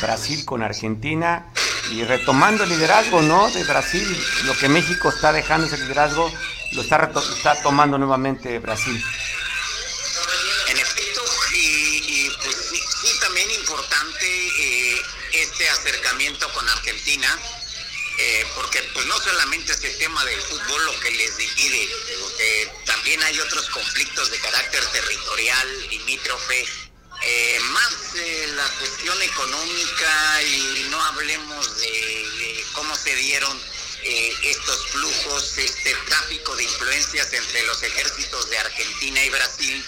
[0.00, 1.52] Brasil con Argentina
[1.90, 3.50] y retomando el liderazgo, ¿no?
[3.50, 4.06] De Brasil,
[4.44, 6.32] lo que México está dejando ese liderazgo
[6.72, 9.04] lo está, está tomando nuevamente Brasil.
[10.68, 12.56] En efecto, y, pues
[13.02, 15.02] sí, también importante eh,
[15.32, 17.38] este acercamiento con Argentina,
[18.22, 21.88] eh, porque pues no solamente es el tema del fútbol lo que les divide,
[22.20, 26.66] porque también hay otros conflictos de carácter territorial, limítrofe,
[27.22, 28.14] eh, más
[28.56, 33.60] la cuestión económica y no hablemos de cómo se dieron
[34.02, 39.84] eh, estos flujos, este tráfico de influencias entre los ejércitos de Argentina y Brasil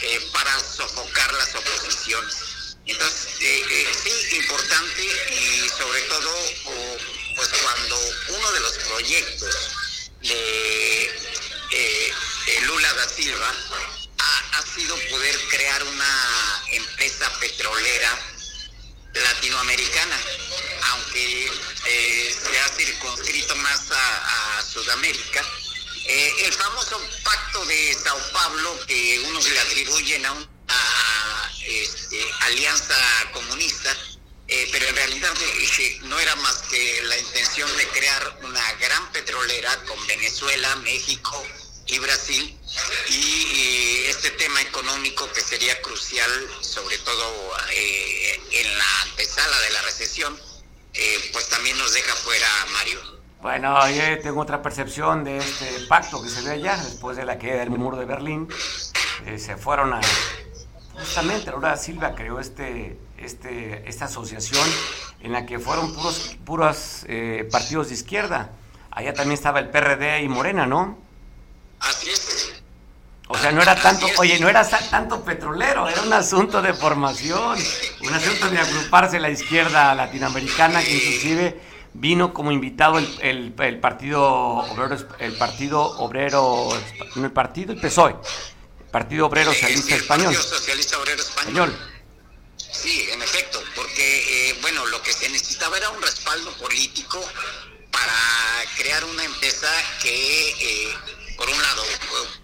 [0.00, 2.76] eh, para sofocar las oposiciones.
[2.86, 6.34] Entonces, eh, sí, importante y sobre todo,
[7.36, 7.96] pues cuando
[8.28, 9.56] uno de los proyectos
[10.20, 11.20] de
[12.62, 13.54] Lula da Silva
[14.18, 18.18] ha, ha sido poder crear una empresa petrolera
[19.14, 20.20] latinoamericana,
[20.92, 21.50] aunque
[21.86, 25.44] eh, se ha circunscrito más a, Sudamérica.
[26.06, 32.94] Eh, el famoso pacto de Sao Paulo, que unos le atribuyen a una este, alianza
[33.32, 33.96] comunista,
[34.50, 35.32] eh, pero en realidad
[36.02, 41.42] no era más que la intención de crear una gran petrolera con Venezuela, México,
[41.90, 42.58] y Brasil
[43.08, 47.24] y, este tema económico que sería crucial sobre todo
[47.72, 50.36] eh, en la antesala de la recesión
[50.94, 56.22] eh, pues también nos deja fuera Mario bueno, yo tengo otra percepción de este pacto
[56.22, 58.46] que se ve allá después de la caída del muro de Berlín.
[59.24, 60.00] Eh, se fueron a.
[60.92, 64.66] Justamente, Laura Silva creó este, este, esta asociación
[65.20, 67.06] en la que fueron puros, puros
[67.50, 68.50] partidos de izquierda.
[68.90, 70.98] Allá también estaba el PRD y Morena, ¿no?
[71.80, 72.62] Así es.
[73.32, 77.56] O sea, no era tanto, oye, no era tanto petrolero, era un asunto de formación,
[78.02, 81.60] un asunto de agruparse la izquierda latinoamericana que inclusive
[81.94, 86.70] vino como invitado el, el, partido obrero, el partido obrero,
[87.14, 88.16] no el partido, el PSOE,
[88.90, 90.34] Partido Obrero Socialista Español.
[90.34, 91.89] Partido Socialista Obrero Español.
[92.72, 97.20] Sí, en efecto, porque eh, bueno, lo que se necesitaba era un respaldo político
[97.90, 99.70] para crear una empresa
[100.02, 100.94] que eh,
[101.36, 101.84] por un lado,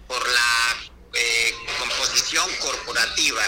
[0.07, 0.77] por la
[1.13, 3.43] eh, composición corporativa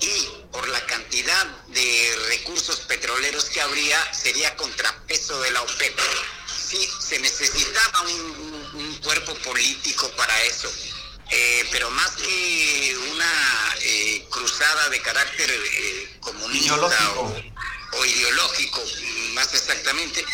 [0.00, 5.98] y por la cantidad de recursos petroleros que habría, sería contrapeso de la OPEP.
[6.68, 10.72] Sí, se necesitaba un, cuerpo político para eso.
[11.30, 15.50] Eh, pero más que una eh, cruzada de carácter
[16.20, 16.74] comunista
[17.16, 18.82] o, ideológico,
[19.34, 20.24] más exactamente,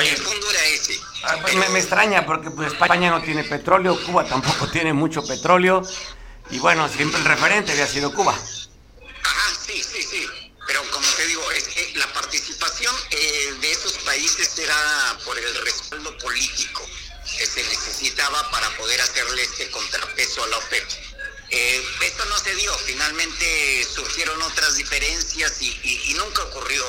[0.00, 0.98] el fondo era ese.
[1.22, 5.24] Ah, pues me, me, extraña porque pues, España no tiene petróleo, Cuba tampoco tiene mucho
[5.26, 5.82] petróleo
[6.50, 8.32] y bueno, siempre el referente había sido Cuba.
[8.32, 10.26] Ajá, sí, sí, sí.
[10.66, 15.54] Pero como te digo, es que la participación eh, de esos países era por el
[15.64, 16.82] respaldo político
[17.38, 20.84] que se necesitaba para poder hacerle este contrapeso a la OPEP.
[21.50, 26.84] Eh, esto no se dio, finalmente surgieron otras diferencias y, nunca ocurrió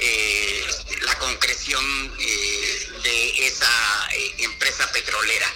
[0.00, 0.66] eh,
[1.02, 5.52] la concreción eh, de esa empresa petrolera.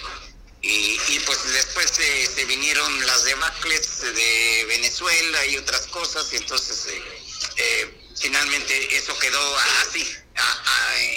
[0.61, 6.87] Y, pues después se, vinieron las debacles de Venezuela y otras cosas, y entonces
[8.19, 10.07] finalmente eso quedó así,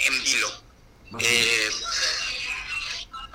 [0.05, 0.63] en vilo.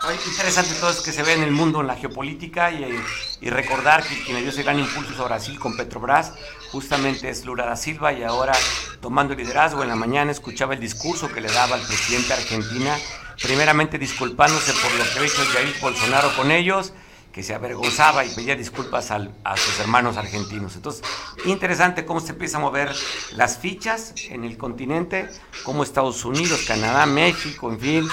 [0.00, 4.22] Interesante todo eso que se ve en el mundo, en la geopolítica, y, recordar que
[4.22, 6.34] quien dio ese gran impulso a Brasil con Petrobras
[6.70, 8.52] justamente es Lula da Silva, y ahora
[9.00, 12.96] tomando liderazgo en la mañana escuchaba el discurso que le daba al presidente de Argentina,
[13.42, 16.92] primeramente disculpándose por lo que había hecho Jair Bolsonaro con ellos,
[17.32, 20.76] que se avergonzaba y pedía disculpas a sus hermanos argentinos.
[20.76, 21.02] Entonces,
[21.44, 22.94] interesante cómo se empieza a mover
[23.32, 25.28] las fichas en el continente,
[25.64, 28.08] como Estados Unidos, Canadá, México, en fin,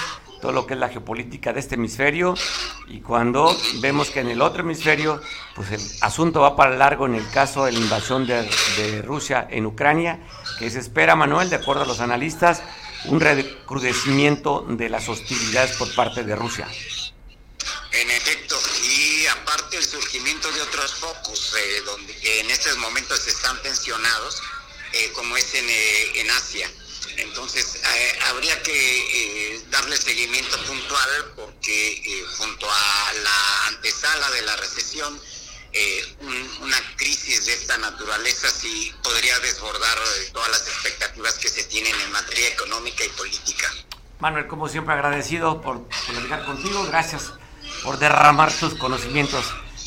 [0.45, 2.35] todo lo que es la geopolítica de este hemisferio
[2.85, 5.19] y cuando vemos que en el otro hemisferio
[5.55, 9.65] pues el asunto va para largo en el caso de la invasión de, Rusia en
[9.65, 10.19] Ucrania,
[10.59, 12.61] que se espera, Manuel, de acuerdo a los analistas,
[13.05, 16.67] un recrudecimiento de las hostilidades por parte de Rusia.
[17.91, 23.27] En efecto, y aparte el surgimiento de otros focos eh, donde que en estos momentos
[23.27, 24.43] están tensionados,
[24.93, 26.69] eh, como es en, eh, en Asia.
[27.17, 34.41] Entonces, eh, habría que eh, darle seguimiento puntual porque eh, junto a la antesala de
[34.43, 35.19] la recesión,
[36.61, 39.97] una crisis de esta naturaleza sí podría desbordar
[40.31, 43.69] todas las expectativas que se tienen en materia económica y política.
[44.19, 47.33] Manuel, como siempre agradecido por platicar contigo, gracias
[47.83, 49.43] por derramar tus conocimientos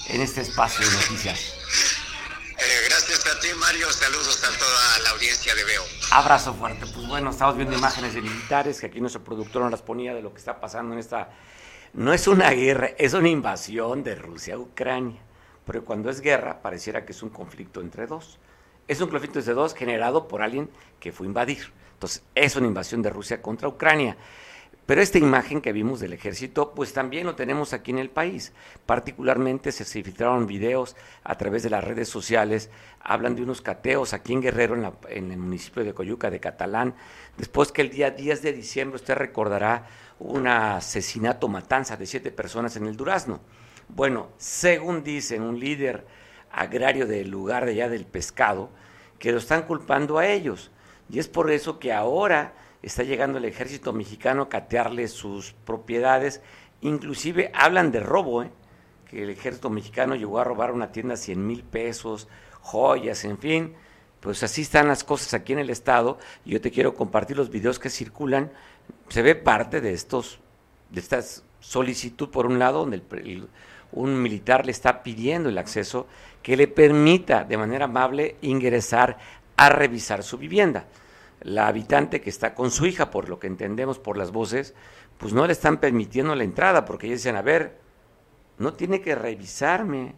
[0.09, 1.41] en este espacio de noticias.
[2.89, 3.91] gracias a ti, Mario.
[3.91, 5.98] Saludos a toda la audiencia de Veo.
[6.11, 6.87] Abrazo fuerte.
[6.87, 10.23] Pues bueno, estamos viendo imágenes de militares que aquí nuestro productor nos las ponía de
[10.23, 11.29] lo que está pasando en esta.
[11.93, 15.21] No es una guerra, es una invasión de Rusia a Ucrania.
[15.67, 18.39] Pero cuando es guerra, pareciera que es un conflicto entre dos.
[18.89, 21.71] Es un conflicto entre dos generado por alguien que fue a invadir.
[21.93, 24.17] Entonces, es una invasión de Rusia contra Ucrania.
[24.89, 28.55] Pero esta imagen que vimos del ejército, pues también lo tenemos aquí en el país.
[28.87, 34.33] Particularmente se, filtraron videos a través de las redes sociales, hablan de unos cateos aquí
[34.33, 36.95] en Guerrero, en, el municipio de Coyuca de Catalán,
[37.37, 39.87] después que el día 10 de diciembre, usted recordará,
[40.21, 43.41] un asesinato, matanza de siete personas en el Durazno.
[43.91, 46.07] Bueno, según dicen un líder
[46.51, 48.71] agrario del lugar de allá del pescado,
[49.19, 50.71] que lo están culpando a ellos.
[51.11, 56.41] Y es por eso que ahora está llegando el ejército mexicano a catearle sus propiedades,
[56.81, 58.51] inclusive hablan de robo, ¿eh?
[59.09, 62.29] que el ejército mexicano llegó a robar una tienda 100 mil pesos,
[62.61, 63.75] joyas, en fin,
[64.21, 67.51] pues así están las cosas aquí en el estado, y yo te quiero compartir los
[67.51, 68.53] videos que circulan,
[69.09, 70.41] se ve parte de estos,
[70.91, 71.21] de esta
[71.61, 73.03] solicitud por un lado, donde
[73.91, 76.07] un militar le está pidiendo el acceso
[76.43, 79.19] que le permita de manera amable ingresar
[79.57, 80.87] a revisar su vivienda
[81.41, 84.75] la habitante que está con su hija, por lo que entendemos por las voces,
[85.19, 87.79] pues no le están permitiendo la entrada, porque ellos dicen, a ver,
[88.59, 90.15] no tiene que revisarme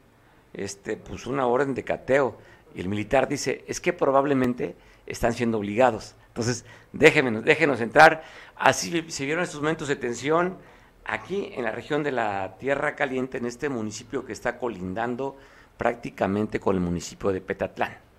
[0.53, 2.39] este, pues una orden de cateo.
[2.75, 6.15] Y el militar dice, es que probablemente están siendo obligados.
[6.29, 8.23] Entonces, déjenos, déjenos entrar.
[8.57, 10.59] Así se vieron estos momentos de tensión
[11.05, 15.37] aquí en la región de la Tierra Caliente, en este municipio que está colindando
[15.77, 18.10] prácticamente con el municipio de Petatlán.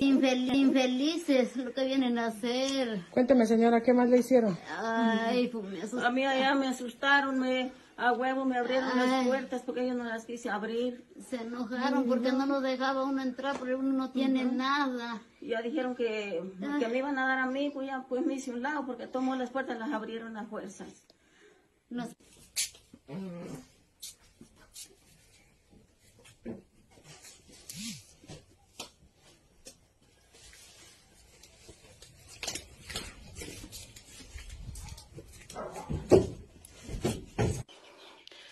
[0.00, 3.00] Infelices lo que vienen a hacer.
[3.10, 4.56] Cuénteme, señora, ¿qué más le hicieron?
[4.78, 6.06] Ay, pues me asustaron.
[6.06, 10.04] A mí allá me asustaron, me, a huevo me abrieron las puertas porque yo no
[10.04, 11.04] las quise abrir.
[11.28, 12.46] Se enojaron porque no.
[12.46, 15.20] nos dejaba uno entrar porque uno no tiene nada.
[15.40, 16.42] Ya dijeron que,
[16.78, 19.06] que me iban a dar a mí, pues ya pues me hice un lado porque
[19.06, 21.06] tomó las puertas las abrieron a fuerzas.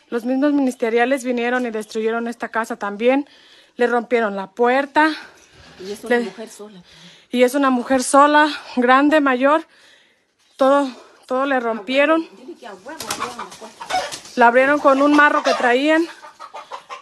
[0.09, 3.29] Los mismos ministeriales vinieron y destruyeron esta casa también.
[3.77, 5.11] Le rompieron la puerta.
[5.81, 6.83] Y es una mujer sola.
[7.31, 9.67] Y es una mujer sola, grande, mayor.
[10.57, 10.89] Todo,
[11.27, 12.27] todo le rompieron.
[14.37, 16.07] La abrieron con un marro que traían.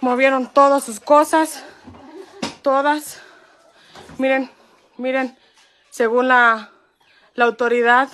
[0.01, 1.63] Movieron todas sus cosas.
[2.63, 3.21] Todas.
[4.19, 4.51] Miren,
[4.97, 5.37] Miren,
[5.91, 6.71] según la,
[7.35, 8.09] la autoridad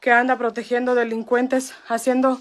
[0.00, 2.40] que anda protegiendo delincuentes, haciendo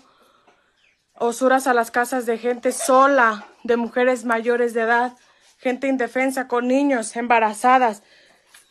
[1.18, 5.14] osuras a las casas de gente sola, de mujeres mayores de edad,
[5.58, 8.04] gente indefensa, con niños, embarazadas.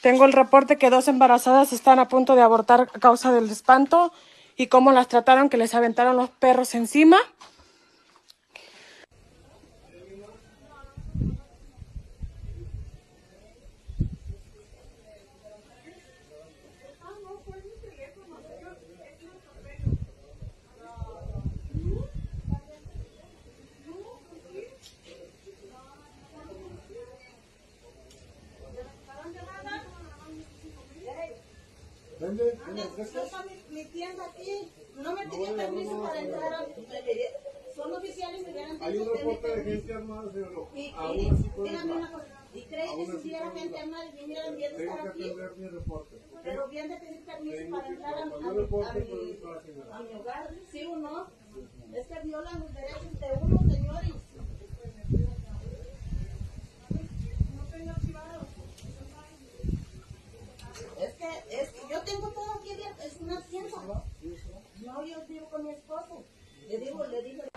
[0.00, 4.12] Tengo el reporte que dos embarazadas están a punto de abortar a causa del espanto
[4.56, 7.16] y cómo las trataron, que les aventaron los perros encima.
[33.92, 36.66] Tienda aquí, no me tenía permiso para entrar.
[37.74, 40.68] Son oficiales me hubieran Hay un que reporte de gente armada, señor.
[40.74, 42.12] Y, y, Aún así puede dígame una entrar.
[42.22, 45.22] cosa, ¿y cree que si hubiera gente armada vinieran bien estar que aquí?
[45.24, 46.16] atender mi reporte.
[46.16, 46.40] ¿ok?
[46.44, 51.26] Pero bien de pedir permiso para que- entrar a, mi- a hogar, ¿sí o no?
[51.94, 54.12] Es que violan los derechos de uno, señores.
[61.90, 64.04] Yo tengo todo aquí es una tienda.
[64.84, 66.24] No, yo vivo con mi esposo.
[66.68, 67.53] Le digo, le digo.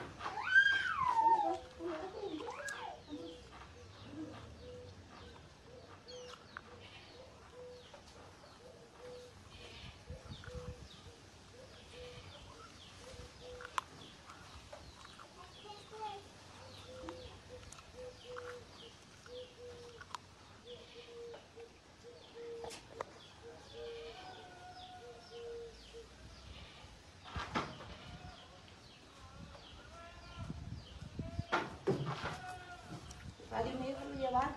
[33.58, 34.56] Alguien me iba a llevar.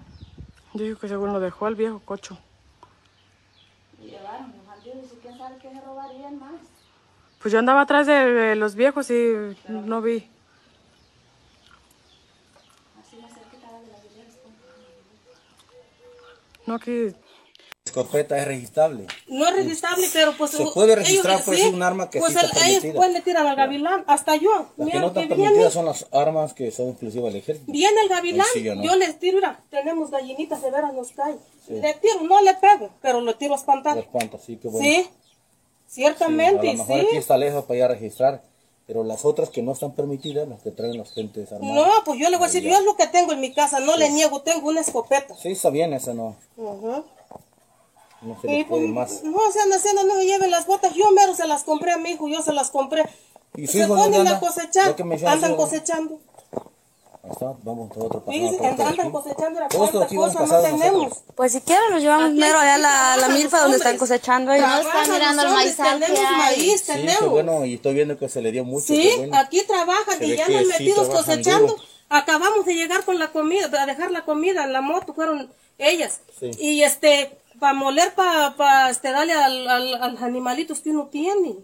[0.74, 2.36] Dijo que según lo dejó al viejo cocho.
[3.98, 6.60] Me llevaron, y quién sabe qué se robarían más.
[7.40, 10.28] Pues yo andaba atrás de, los viejos y no vi.
[13.00, 14.34] Así me acerqué de las videos.
[16.66, 17.14] No, aquí
[17.90, 19.06] escopeta es registrable.
[19.28, 20.52] No es registrable, pero pues...
[20.52, 22.80] Se puede ellos- registrar, pues, sí, es un arma que Pues sí está el- ellos
[22.80, 22.94] permitida.
[22.94, 24.66] pueden le tirar al gavilán, hasta yo.
[24.76, 27.70] Las que no están viene, permitidas son las armas que son exclusivas del ejército.
[27.72, 28.82] viene el gavilán, sillo, ¿no?
[28.84, 31.38] yo les tiro, mira, tenemos gallinitas de veras nos caen.
[31.68, 34.04] Le tiro, no le pego, pero le tiro a espantar.
[34.44, 34.88] Sí, qué bueno.
[34.88, 35.02] Sí,
[35.86, 36.78] Sí, a ciertamente, lo sí.
[36.78, 38.42] mejor aquí está lejos para ir a registrar,
[38.86, 41.74] pero las otras que no están permitidas, las que traen las gentes armadas.
[41.74, 43.80] No, pues yo le voy a decir, yo es lo que tengo en mi casa,
[43.80, 45.34] no le niego, tengo una escopeta.
[45.36, 47.04] Sí, está bien, esa no, Ujú.
[48.22, 49.22] No se le puede pues, más.
[49.24, 51.98] no se andan haciendo, no me lleven las botas, yo mero se las compré a
[51.98, 53.04] mi hijo, yo se las compré.
[53.56, 54.94] ¿Y su Se ponen a cosechar,
[55.26, 56.20] andan cosechando.
[57.22, 59.10] Ahí está, vamos a pasada por andan aquí.
[59.12, 61.18] cosechando la cuarta cosa, no tenemos.
[61.34, 64.56] Pues si quieren nos llevamos mero allá a la, la milpa donde están cosechando.
[64.56, 67.30] Y No están mirando el maizal Tenemos maíz, tenemos.
[67.30, 68.86] bueno, y estoy viendo que se le dio mucho.
[68.86, 71.74] Sí, aquí trabajan Se y ya andan sí metidos cosechando.
[71.74, 71.82] duro.
[72.08, 76.20] Acabamos de llegar con la comida, a dejar la comida en la moto, fueron ellas.
[76.40, 76.50] Sí.
[76.58, 81.58] Y este, para moler, para este, darle al, al, a los animalitos que uno tiene.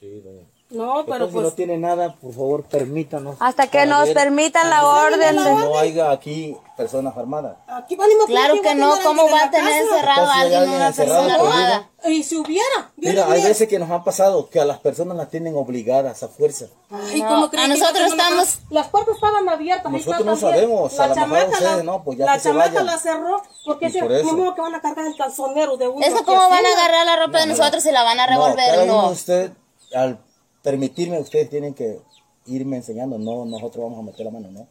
[0.00, 0.47] Sí, doña.
[0.70, 1.54] No, pero Entonces, si no pues...
[1.54, 3.36] tiene nada, por favor, permítanos.
[3.40, 7.56] Hasta que nos permitan la orden de- No haya aquí personas armadas.
[7.66, 10.92] Aquí venimos Claro que a no, ¿cómo va a tener la encerrado a alguien una
[10.92, 11.88] persona armada?
[12.04, 15.30] Y si hubiera, Mira, hay veces que nos han pasado que a las personas las
[15.30, 16.66] tienen obligadas a fuerza.
[16.90, 19.90] Ay, No, ¿cómo creen a que nosotros estamos- Las puertas estaban abiertas.
[19.90, 22.48] Nosotros no sabemos, a lo mejor chamaca ustedes la- no, pues ya La que se
[22.50, 22.86] chamaca vayan.
[22.86, 24.54] la cerró porque se por eso.
[24.54, 26.04] que van a cargar el calzonero de uno.
[26.04, 28.26] Es que aquí cómo van a agarrar la ropa de nosotros y la van a
[28.26, 29.08] revolver, no.
[29.08, 29.50] usted,
[29.94, 30.18] al
[30.62, 32.00] permitirme, ustedes tienen que
[32.46, 33.18] irme enseñando.
[33.18, 34.66] No, nosotros vamos a meter la mano, ¿no?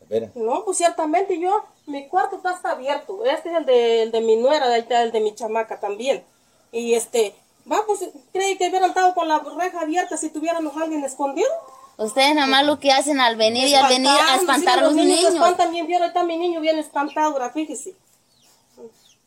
[0.00, 0.30] Espera.
[0.34, 3.24] No, pues ciertamente yo, mi cuarto está hasta abierto.
[3.24, 6.24] Este es el de, el de mi nuera, ahí está el de mi chamaca también.
[6.72, 7.34] Y este,
[7.70, 11.48] va, pues, ¿cree que hubieran estado con la reja abierta si tuviéramos a alguien escondido?
[11.96, 14.86] Ustedes nada más lo que hacen al venir y al venir a espantar a mira,
[14.86, 15.34] los se niños.
[15.34, 17.94] espantan bien, vieron, ahí está mi niño bien espantado, ahora fíjese.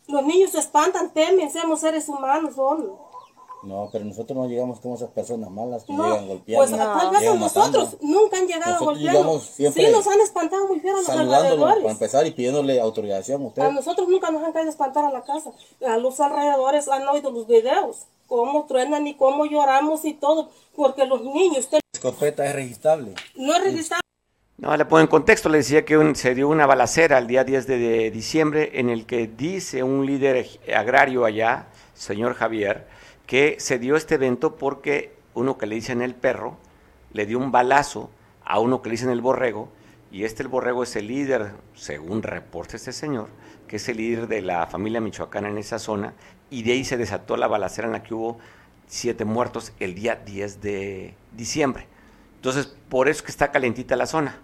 [0.07, 2.91] Los niños se espantan, temen, seamos seres humanos, son.
[3.63, 6.67] No, pero nosotros no llegamos como esas personas malas que No, llegan golpeando.
[6.67, 7.97] pues tal vez a nosotros matando.
[8.01, 9.39] nunca han llegado Nosotros golpeando.
[9.39, 11.91] siempre Sí, nos han espantado muy feo a los Saludándolo para alrededores.
[11.91, 13.61] empezar y pidiéndole autorización a usted.
[13.61, 15.51] A nosotros nunca nos han caído a espantar a la casa.
[15.87, 21.05] A los alrededores han oído los videos, cómo truenan y cómo lloramos y todo, porque
[21.05, 23.13] los niños, usted escopeta es registrable.
[23.35, 24.01] no es registrado.
[24.57, 27.43] No, le pongo en contexto, le decía que un- se dio una balacera el día
[27.43, 32.87] 10 de, de diciembre en el que dice un líder agrario allá, señor Javier,
[33.33, 36.55] que se dio este evento porque uno que le dicen el perro
[37.13, 38.11] le dio un balazo
[38.45, 39.71] a uno que le dicen el borrego
[40.11, 43.29] Y este el borrego es el líder, según reporta este señor,
[43.67, 46.13] que es el líder de la familia michoacana en esa zona,
[46.51, 48.37] y de ahí se desató la balacera en la que hubo
[48.85, 51.87] siete muertos el día 10 de diciembre.
[52.35, 54.37] Entonces, por eso es que está calentita la zona.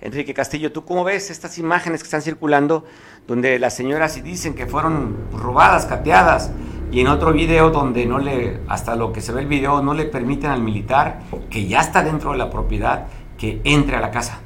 [0.00, 2.84] Enrique Castillo, ¿tú cómo ves estas imágenes que están circulando
[3.26, 6.52] donde las señoras sí dicen que fueron robadas, cateadas,
[6.90, 9.94] y en otro video donde no le, hasta lo que se ve el video, no
[9.94, 11.20] le permiten al militar
[11.50, 14.40] que ya está dentro de la propiedad que entre a la casa?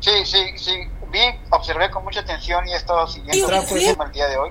[0.00, 0.72] Sí, sí, sí.
[1.10, 1.18] Vi,
[1.50, 4.50] observé con mucha atención y he estado siguiendo el día de hoy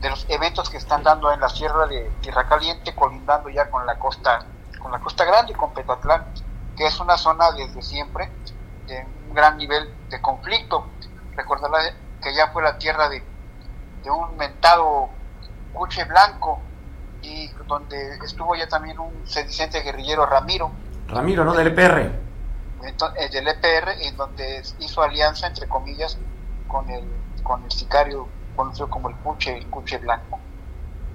[0.00, 3.86] de los eventos que están dando en la sierra de Tierra Caliente, colindando ya con
[3.86, 4.46] la costa,
[4.80, 6.24] con la costa grande y con Petatlán,
[6.76, 8.30] que es una zona desde siempre
[8.86, 10.86] de un gran nivel de conflicto.
[11.36, 13.22] Recordará que ya fue la tierra de,
[14.10, 15.10] un mentado
[15.72, 16.60] Cuche Blanco
[17.22, 20.70] y donde estuvo ya también un sedicente guerrillero Ramiro.
[21.08, 21.52] Ramiro, ¿no?
[21.52, 22.12] Del EPR.
[22.82, 26.16] Entonces, eh, del EPR, en donde hizo alianza, entre comillas,
[26.66, 27.04] con el,
[27.42, 30.38] con el sicario conocido como el Cuche, el Cuche Blanco.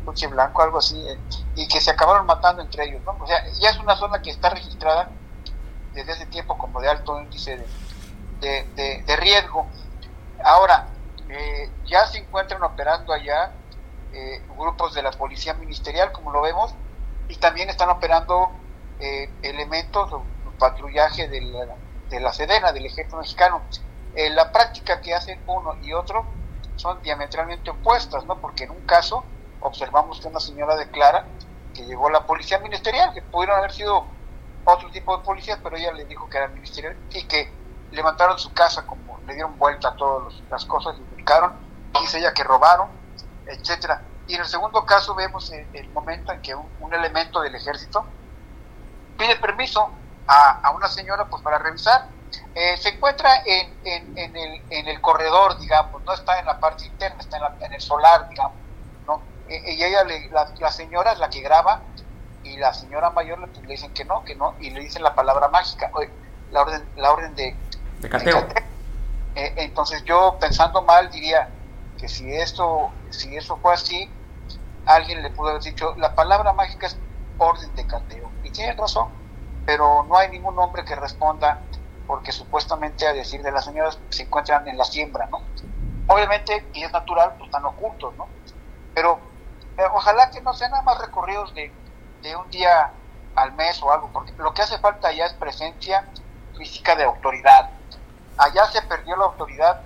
[0.06, 1.18] Cuche Blanco, algo así, eh,
[1.56, 3.16] y que se acabaron matando entre ellos, ¿no?
[3.20, 5.10] O sea, ya es una zona que está registrada
[5.94, 7.66] desde ese tiempo como de alto índice
[8.42, 9.66] de, de, riesgo.
[10.44, 10.88] Ahora,
[11.30, 13.52] eh, ya se encuentran operando allá
[14.16, 16.74] eh, grupos de la Policía Ministerial, como lo vemos,
[17.28, 18.50] y también están operando
[19.00, 20.24] eh, elementos o
[20.58, 21.76] patrullaje de la,
[22.10, 23.62] de la Sedena, del Ejército Mexicano.
[24.16, 26.26] la práctica que hacen uno y otro
[26.78, 28.40] son diametralmente opuestas, ¿no?
[28.40, 29.24] Porque en un caso
[29.60, 31.26] observamos que una señora declara
[31.74, 34.06] que llegó la policía ministerial, que pudieron haber sido
[34.64, 37.52] otro tipo de policías, pero ella le dijo que era ministerial y que
[37.92, 41.54] levantaron su casa como le dieron vuelta a todas las cosas, y ubicaron,
[42.00, 42.88] dice ella que robaron,
[43.48, 44.02] etcétera.
[44.28, 48.06] Y en el segundo caso vemos el, momento en que un, elemento del ejército
[49.18, 49.92] pide permiso
[50.28, 52.08] a, una señora pues para revisar.
[52.54, 56.86] Eh, se encuentra en, en, el, en el corredor, digamos, no está en la parte
[56.86, 58.58] interna, está en, el solar, digamos.
[59.06, 59.22] ¿no?
[59.48, 61.82] E, y ella, la, la señora es la que graba
[62.44, 65.50] y la señora mayor le, dicen que no, que no, y le dicen la palabra
[65.50, 65.92] mágica,
[66.52, 67.56] la orden, la orden de,
[68.00, 68.48] de cateo.
[69.36, 71.50] Eh, entonces yo pensando mal diría
[72.08, 74.10] si esto, si eso fue así,
[74.86, 76.98] alguien le pudo haber dicho, la palabra mágica es
[77.38, 78.32] orden de cateo.
[78.44, 79.10] Y tiene razón,
[79.66, 81.62] pero no hay ningún hombre que responda
[82.08, 85.42] porque supuestamente a decir de las señoras se encuentran en la siembra, ¿no?
[86.08, 88.28] Obviamente, y es natural, pues están ocultos, ¿no?
[88.94, 89.20] Pero
[89.78, 91.72] eh, ojalá que no sean nada más recorridos de
[92.26, 92.92] de un día
[93.36, 96.06] al mes o algo, porque lo que hace falta allá es presencia
[96.58, 97.70] física de autoridad.
[98.38, 99.82] Allá se perdió la autoridad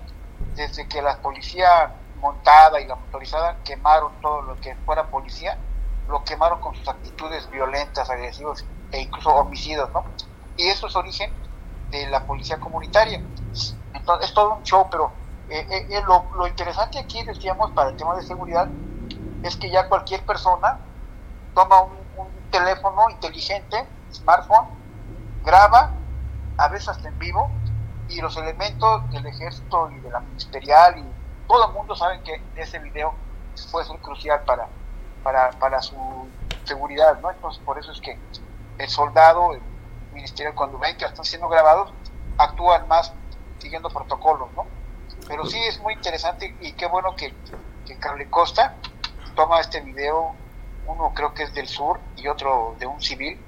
[0.54, 5.58] desde que la policía montada y la motorizada quemaron todo lo que fuera policía,
[6.08, 10.04] lo quemaron con sus actitudes violentas, agresivas e incluso homicidios, ¿no?
[10.56, 11.32] Y eso es origen
[11.90, 13.22] de la policía comunitaria.
[13.94, 15.12] Entonces es todo un show, pero
[15.48, 18.68] eh, eh, eh, lo, lo interesante aquí, decíamos, para el tema de seguridad,
[19.42, 20.78] es que ya cualquier persona
[21.54, 22.00] toma un
[22.50, 24.68] teléfono inteligente, smartphone,
[25.44, 25.92] graba,
[26.56, 27.50] a veces hasta en vivo,
[28.08, 31.19] y los elementos del ejército y de la ministerial y
[31.50, 33.12] todo el mundo saben que ese video
[33.72, 34.68] puede ser crucial para,
[35.24, 35.96] para, para su
[36.62, 37.28] seguridad, ¿no?
[37.28, 38.16] Entonces por eso es que
[38.78, 39.60] el soldado, el
[40.12, 41.92] ministerial, cuando ven que están siendo grabados,
[42.38, 43.12] actúan más
[43.58, 44.64] siguiendo protocolos, ¿no?
[45.26, 47.34] Pero sí es muy interesante y qué bueno que,
[47.84, 48.76] que Carle Costa
[49.34, 50.36] toma este video
[50.86, 53.40] uno creo que es del sur y otro de un civil,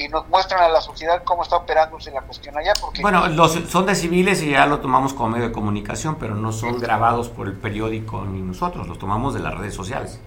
[0.00, 2.72] y nos muestran a la sociedad cómo está operándose la cuestión allá.
[2.80, 6.34] Porque bueno, los, son de civiles y ya lo tomamos como medio de comunicación, pero
[6.34, 10.18] no son grabados por el periódico ni nosotros, los tomamos de las redes sociales.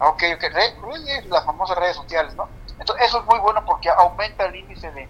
[0.00, 0.44] Ok, ok,
[1.30, 2.46] las famosas redes sociales, ¿no?
[2.78, 5.08] Entonces, eso es muy bueno porque aumenta el índice de,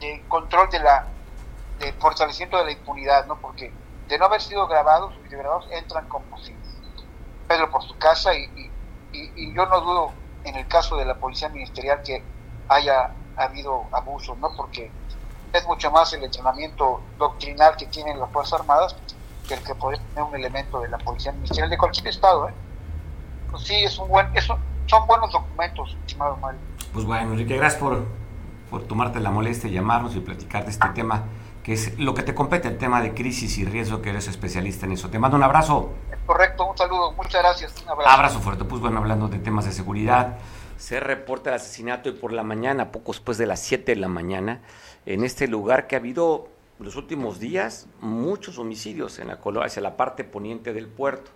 [0.00, 1.06] de control de la
[1.78, 3.36] de fortalecimiento de la impunidad, ¿no?
[3.36, 3.72] Porque
[4.08, 6.56] de no haber sido grabados, grabados entran como si
[7.46, 8.72] Pedro por su casa y,
[9.12, 10.12] y, y yo no dudo
[10.42, 12.24] en el caso de la policía ministerial que
[12.68, 13.12] haya
[13.44, 14.50] habido abusos, ¿no?
[14.56, 14.90] Porque
[15.52, 18.96] es mucho más el entrenamiento doctrinal que tienen las Fuerzas Armadas
[19.48, 22.54] que el que puede tener un elemento de la policía ministerial de cualquier estado, ¿eh?
[23.50, 26.60] Pues sí, es un buen, eso, son buenos documentos, estimado Mario.
[26.92, 28.06] Pues bueno, Enrique, gracias por,
[28.70, 31.24] por tomarte la molestia de llamarnos y platicar de este tema,
[31.64, 34.86] que es lo que te compete, el tema de crisis y riesgo, que eres especialista
[34.86, 35.10] en eso.
[35.10, 35.90] Te mando un abrazo.
[36.26, 37.74] Correcto, un saludo, muchas gracias.
[37.82, 38.10] Un abrazo.
[38.10, 38.64] abrazo fuerte.
[38.64, 40.38] Pues bueno, hablando de temas de seguridad,
[40.80, 44.08] se reporta el asesinato y por la mañana, poco después de las 7 de la
[44.08, 44.62] mañana,
[45.04, 49.98] en este lugar que ha habido los últimos días muchos homicidios en la hacia la
[49.98, 51.30] parte poniente del puerto.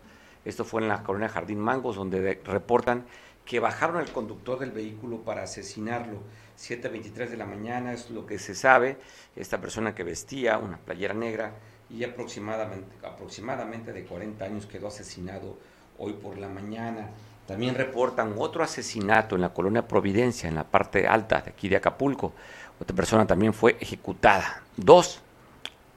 [0.47, 3.05] Esto fue en la colonia Jardín Mangos, donde reportan
[3.45, 6.21] que bajaron al conductor del vehículo para asesinarlo.
[6.59, 8.97] 7.23 de la mañana es lo que se sabe.
[9.37, 11.53] Esta persona que vestía una playera negra
[11.91, 15.59] y aproximadamente, aproximadamente de 40 años quedó asesinado
[15.99, 17.11] hoy por la mañana.
[17.47, 21.77] También reportan otro asesinato en la colonia Providencia, en la parte alta de aquí de
[21.77, 22.33] Acapulco.
[22.81, 24.63] Otra persona también fue ejecutada.
[24.77, 25.21] Dos,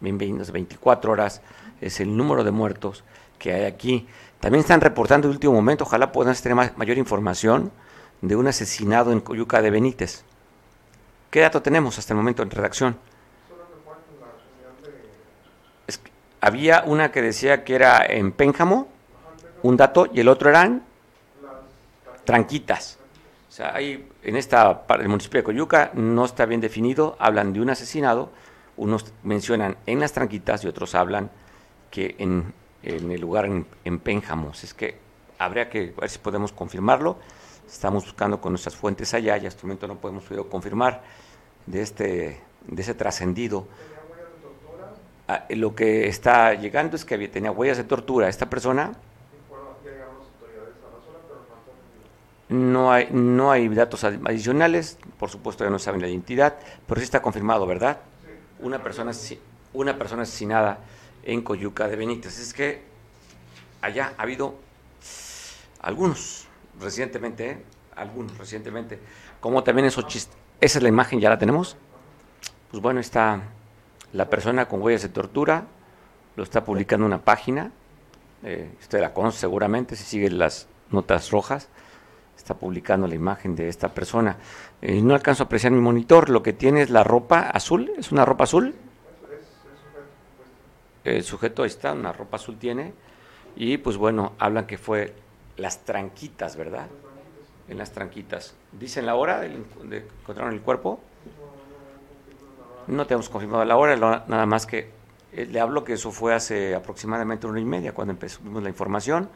[0.02, 1.41] en 24 horas
[1.82, 3.04] es el número de muertos
[3.39, 4.08] que hay aquí.
[4.39, 7.72] También están reportando el último momento, ojalá podamos tener mayor información
[8.22, 10.24] de un asesinado en Coyuca de Benítez.
[11.32, 12.98] ¿Qué dato tenemos hasta el momento en redacción?
[16.41, 18.88] había una que decía que era en Pénjamo,
[19.64, 20.84] un dato, y el otro eran
[22.28, 22.99] tranquitas.
[23.47, 27.53] O sea, ahí en esta parte del municipio de Coyuca no está bien definido, hablan
[27.53, 28.30] de un asesinado,
[28.75, 31.32] unos mencionan en las tranquitas y otros hablan
[31.89, 32.53] que en,
[32.84, 34.01] el lugar en, en.
[34.61, 34.99] Es que
[35.39, 37.17] habría que ver si podemos confirmarlo.
[37.65, 41.01] Estamos buscando con nuestras fuentes allá y hasta el momento no podemos confirmar
[41.65, 43.67] de este de ese trascendido.
[45.30, 48.28] Ah, lo que está llegando es que tenía huellas de tortura.
[48.28, 48.91] Esta persona
[52.50, 57.04] No hay, no hay datos adicionales, por supuesto ya no saben la identidad, pero sí
[57.04, 58.00] está confirmado, ¿verdad?
[58.60, 59.12] Una persona,
[59.74, 60.80] una persona asesinada
[61.24, 62.39] en Coyuca de Benítez.
[62.39, 62.84] Es que
[63.82, 64.56] allá ha habido
[65.82, 66.48] algunos
[66.80, 67.64] recientemente, ¿eh?
[67.95, 69.00] algunos recientemente,
[69.41, 70.32] como también en Xochist.
[70.62, 71.76] Esa es la imagen, ya la tenemos.
[72.72, 73.41] Pues bueno, está
[74.14, 75.66] la persona con huellas de tortura,
[76.38, 77.72] lo está publicando una página,
[78.43, 81.68] eh, usted la conoce seguramente si sigue las notas rojas
[82.48, 84.38] está publicando la imagen de esta persona.
[84.82, 88.14] Eh, no alcanzo a apreciar mi monitor, lo que tiene es la ropa azul, ¿es
[88.14, 88.74] una ropa azul?
[91.04, 92.93] El sujeto está, una ropa azul tiene,
[93.58, 95.14] y pues bueno, hablan que fue
[95.58, 96.88] las tranquitas, ¿verdad?
[97.68, 98.56] En las tranquitas.
[98.72, 99.50] ¿Dicen la hora de,
[99.84, 101.02] de encontraron el cuerpo?
[102.88, 104.89] No tenemos confirmado la hora, nada más que
[105.34, 109.30] eh, le hablo que eso fue hace aproximadamente una y media cuando empezamos la información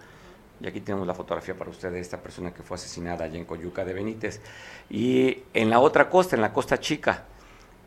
[0.61, 3.45] y aquí tenemos la fotografía para ustedes de esta persona que fue asesinada allá en
[3.45, 4.41] Coyuca de Benítez.
[4.89, 7.25] Y en la otra costa, en la costa chica,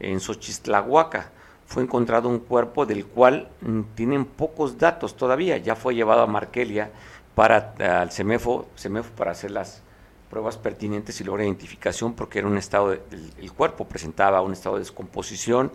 [0.01, 1.31] en Xochistlahuaca,
[1.67, 5.57] fue encontrado un cuerpo del cual mm, tienen pocos datos todavía.
[5.59, 6.91] Ya fue llevado a Markelia
[7.35, 9.83] para al CEMEFO, CEMEFO para hacer las
[10.29, 14.81] pruebas pertinentes y lograr identificación porque era un estado el cuerpo presentaba un estado de
[14.81, 15.73] descomposición,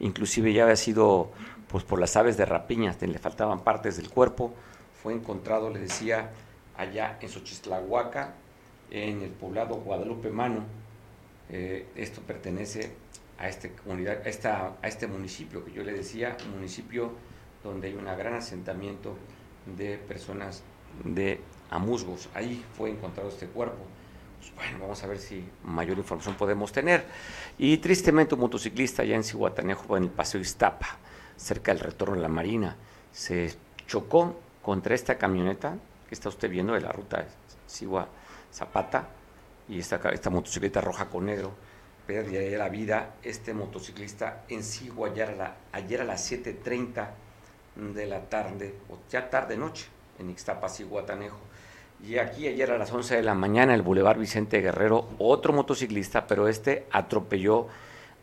[0.00, 1.30] inclusive ya había sido
[1.68, 4.52] pues por las aves de rapiña, le faltaban partes del cuerpo
[5.02, 6.30] fue encontrado, le decía,
[6.76, 8.34] allá en Xochistlahuaca,
[8.90, 10.64] en el poblado Guadalupe Mano.
[11.50, 12.92] Eh, esto pertenece
[13.38, 17.12] a, este comunidad, esta, a este municipio que yo le decía, un municipio
[17.64, 19.16] donde hay un gran asentamiento
[19.76, 20.62] de personas
[21.04, 21.40] de
[21.70, 22.28] amusgos.
[22.34, 23.84] Ahí fue encontrado este cuerpo.
[24.38, 27.04] Pues bueno, vamos a ver si mayor información podemos tener.
[27.58, 30.98] Y tristemente un motociclista allá en Cihuatanejo, en el Paseo Iztapa,
[31.36, 32.76] cerca del retorno de la Marina,
[33.12, 33.54] se
[33.86, 35.76] chocó contra esta camioneta
[36.08, 37.26] que está usted viendo de la ruta
[37.66, 38.08] Sigua
[38.52, 39.08] Zapata
[39.68, 41.52] y esta, esta motocicleta roja con negro,
[42.06, 47.08] pérdida la vida este motociclista en Sigua ayer a, las 7.30
[47.94, 49.86] de la tarde, o ya tarde noche,
[50.18, 50.68] en Ixtapa,
[51.06, 51.38] Tanejo.
[52.04, 56.26] Y aquí ayer a las 11 de la mañana, el Boulevard Vicente Guerrero, otro motociclista,
[56.26, 57.68] pero este atropelló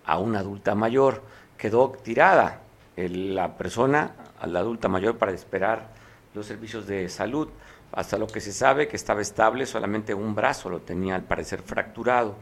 [0.05, 1.23] a una adulta mayor.
[1.57, 2.61] Quedó tirada
[2.97, 5.98] la persona, a la adulta mayor, para esperar
[6.39, 7.49] los servicios de salud.
[7.91, 11.61] Hasta lo que se sabe que estaba estable, solamente un brazo lo tenía al parecer
[11.61, 12.35] fracturado.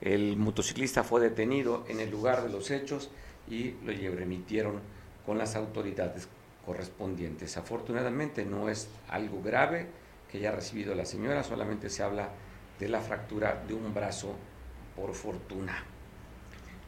[0.00, 3.10] El motociclista fue detenido en el lugar de los hechos
[3.48, 4.80] y lo remitieron
[5.26, 6.28] con las autoridades
[6.64, 7.56] correspondientes.
[7.56, 9.86] Afortunadamente no es algo grave
[10.30, 12.30] que haya recibido la señora, solamente se habla
[12.80, 14.34] de la fractura de un brazo
[14.96, 15.84] por fortuna.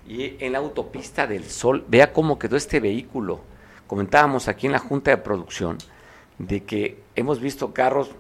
[0.07, 3.41] Y en la autopista del Sol, vea cómo quedó este vehículo.
[3.87, 5.79] Comentábamos aquí en la Junta de Producción
[6.39, 8.11] de que hemos visto carros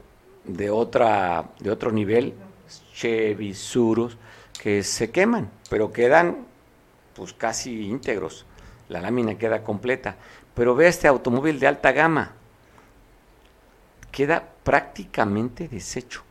[0.44, 2.34] de otra de otro nivel,
[2.94, 4.16] Chevy, Surus,
[4.60, 6.46] que se queman, pero quedan
[7.14, 8.46] pues casi íntegros.
[8.88, 10.16] La lámina queda completa.
[10.54, 12.32] Pero ve este automóvil de alta gama.
[14.10, 16.22] Queda prácticamente deshecho.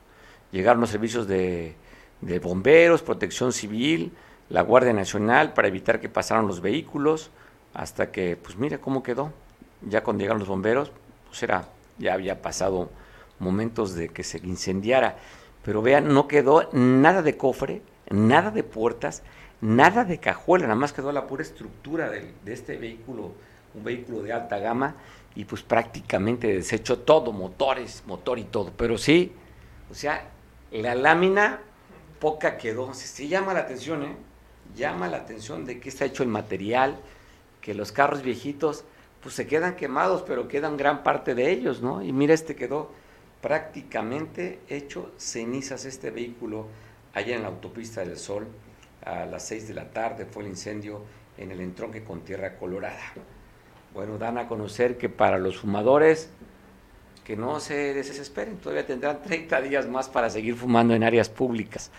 [0.51, 1.75] Llegaron los servicios de,
[2.21, 4.13] de bomberos, protección civil,
[4.49, 7.31] la Guardia Nacional para evitar que pasaran los vehículos,
[7.73, 9.33] hasta que, pues mira cómo quedó.
[9.81, 10.91] Ya cuando llegaron los bomberos,
[11.33, 11.67] pues era,
[11.97, 12.91] ya había pasado
[13.39, 15.17] momentos de que se incendiara.
[15.65, 17.81] Pero vean, no quedó nada de cofre,
[18.11, 19.23] nada de puertas,
[19.59, 23.31] nada de cajuela, nada más quedó la pura estructura de, este vehículo,
[23.73, 24.93] un vehículo de alta gama,
[25.33, 28.71] y pues prácticamente deshecho todo, motores, motor y todo.
[28.77, 29.31] Pero sí,
[29.89, 30.29] o sea,
[30.69, 31.61] La lámina
[32.19, 32.93] poca quedó.
[32.93, 34.15] Sí llama la atención, ¿eh?
[34.75, 36.95] Llama la atención de que está hecho el material,
[37.59, 38.85] que los carros viejitos
[39.23, 42.03] pues se quedan quemados, pero quedan gran parte de ellos, ¿no?
[42.03, 42.91] Y mira, este quedó
[43.41, 46.67] prácticamente hecho cenizas este vehículo
[47.13, 48.47] allá en la autopista del Sol.
[49.05, 51.01] A las 6 de la tarde fue el incendio
[51.37, 53.13] en el entronque con Tierra Colorada.
[53.93, 56.29] Bueno, dan a conocer que para los fumadores
[57.23, 61.91] que no se desesperen, todavía tendrán 30 días más para seguir fumando en áreas públicas,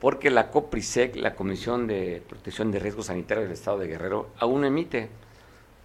[0.00, 4.64] porque la COPRISEC, la Comisión de Protección de Riesgos Sanitarios del Estado de Guerrero, aún
[4.64, 5.08] emite,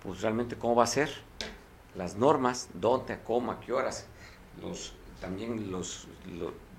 [0.04, 1.10] pues realmente cómo va a ser,
[1.96, 4.08] las normas, dónde, cómo, a qué horas,
[4.62, 6.08] los, también los,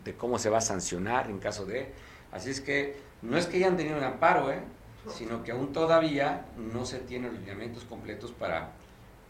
[0.05, 1.93] de cómo se va a sancionar en caso de...
[2.31, 4.61] Así es que no es que hayan tenido un amparo, ¿eh?
[5.09, 8.73] sino que aún todavía no se tienen los lineamientos completos para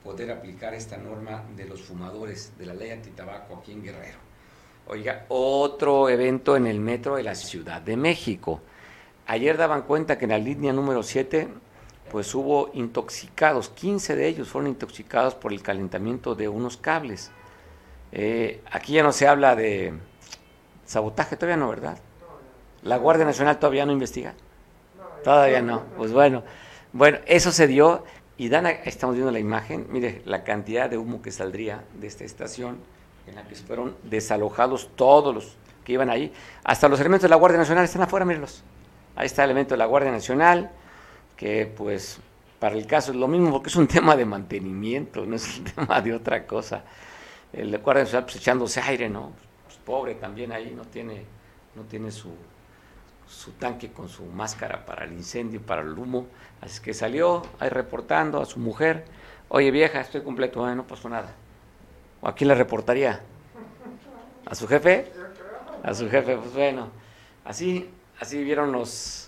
[0.02, 4.18] poder aplicar esta norma de los fumadores de la ley antitabaco aquí en Guerrero.
[4.86, 8.60] Oiga, otro evento en el metro de la Ciudad de México.
[9.26, 11.48] Ayer daban cuenta que en la línea número 7
[12.10, 17.30] pues hubo intoxicados, 15 de ellos fueron intoxicados por el calentamiento de unos cables.
[18.12, 19.94] Eh, aquí ya no se habla de
[20.84, 21.98] sabotaje, todavía no, ¿verdad?
[22.82, 24.34] La Guardia Nacional todavía no investiga.
[25.24, 25.82] Todavía no.
[25.96, 26.44] Pues bueno,
[26.92, 28.04] bueno, eso se dio
[28.36, 32.24] y Dana, estamos viendo la imagen, mire la cantidad de humo que saldría de esta
[32.24, 32.78] estación
[33.26, 36.32] en la que fueron desalojados todos los que iban ahí,
[36.64, 38.62] hasta los elementos de la Guardia Nacional están afuera, mírenlos.
[39.16, 40.70] Ahí está el elemento de la Guardia Nacional,
[41.38, 42.18] que pues
[42.58, 45.64] para el caso es lo mismo porque es un tema de mantenimiento, no es un
[45.64, 46.84] tema de otra cosa.
[47.50, 49.32] El Guardia Nacional pues echándose aire, ¿no?
[49.64, 51.24] Pues, pobre también ahí, no tiene,
[51.74, 52.34] no tiene su,
[53.26, 56.26] su tanque con su máscara para el incendio, para el humo.
[56.60, 59.04] Así que salió ahí reportando a su mujer,
[59.48, 61.34] oye vieja, estoy completo, no pasó nada.
[62.20, 63.20] ¿O a quién le reportaría?
[64.44, 65.12] ¿A su jefe?
[65.84, 66.88] A su jefe, pues bueno.
[67.44, 67.88] Así,
[68.20, 69.27] así vivieron los,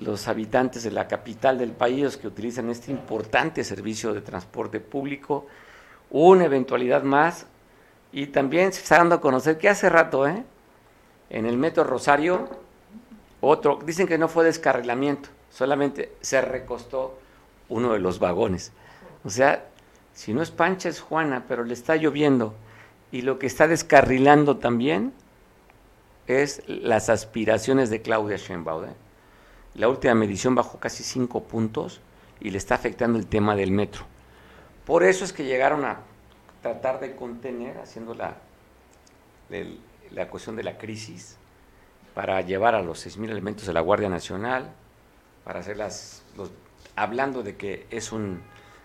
[0.00, 5.46] los habitantes de la capital del país que utilizan este importante servicio de transporte público.
[6.10, 7.46] Una eventualidad más.
[8.12, 10.44] Y también se está dando a conocer que hace rato, ¿eh?
[11.30, 12.48] en el Metro Rosario,
[13.40, 17.18] otro, dicen que no fue descarrilamiento, solamente se recostó
[17.68, 18.72] uno de los vagones.
[19.24, 19.64] O sea,
[20.12, 22.54] si no es Pancha es Juana, pero le está lloviendo
[23.12, 25.12] y lo que está descarrilando también
[26.26, 28.84] es las aspiraciones de Claudia Sheinbaum.
[28.84, 28.88] ¿eh?
[29.74, 32.00] La última medición bajó casi cinco puntos
[32.40, 34.04] y le está afectando el tema del metro.
[34.84, 36.00] Por eso es que llegaron a
[36.62, 38.36] tratar de contener, haciendo la,
[40.10, 41.36] la cuestión de la crisis,
[42.14, 44.72] para llevar a los 6.000 elementos de la Guardia Nacional,
[45.44, 46.50] para hacerlas, los,
[46.96, 48.42] hablando de que es un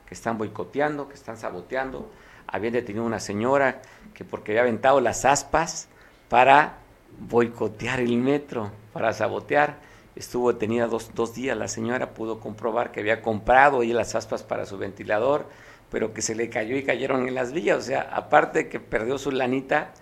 [0.07, 2.09] que están boicoteando, que están saboteando.
[2.47, 3.81] Habían detenido una señora
[4.13, 5.87] que porque había aventado las aspas
[6.29, 6.77] para
[7.19, 9.77] boicotear el metro, para sabotear.
[10.15, 11.57] Estuvo detenida dos, dos días.
[11.57, 15.47] La señora pudo comprobar que había comprado ahí las aspas para su ventilador,
[15.91, 17.77] pero que se le cayó y cayeron en las vías.
[17.77, 19.93] O sea, aparte que perdió su lanita,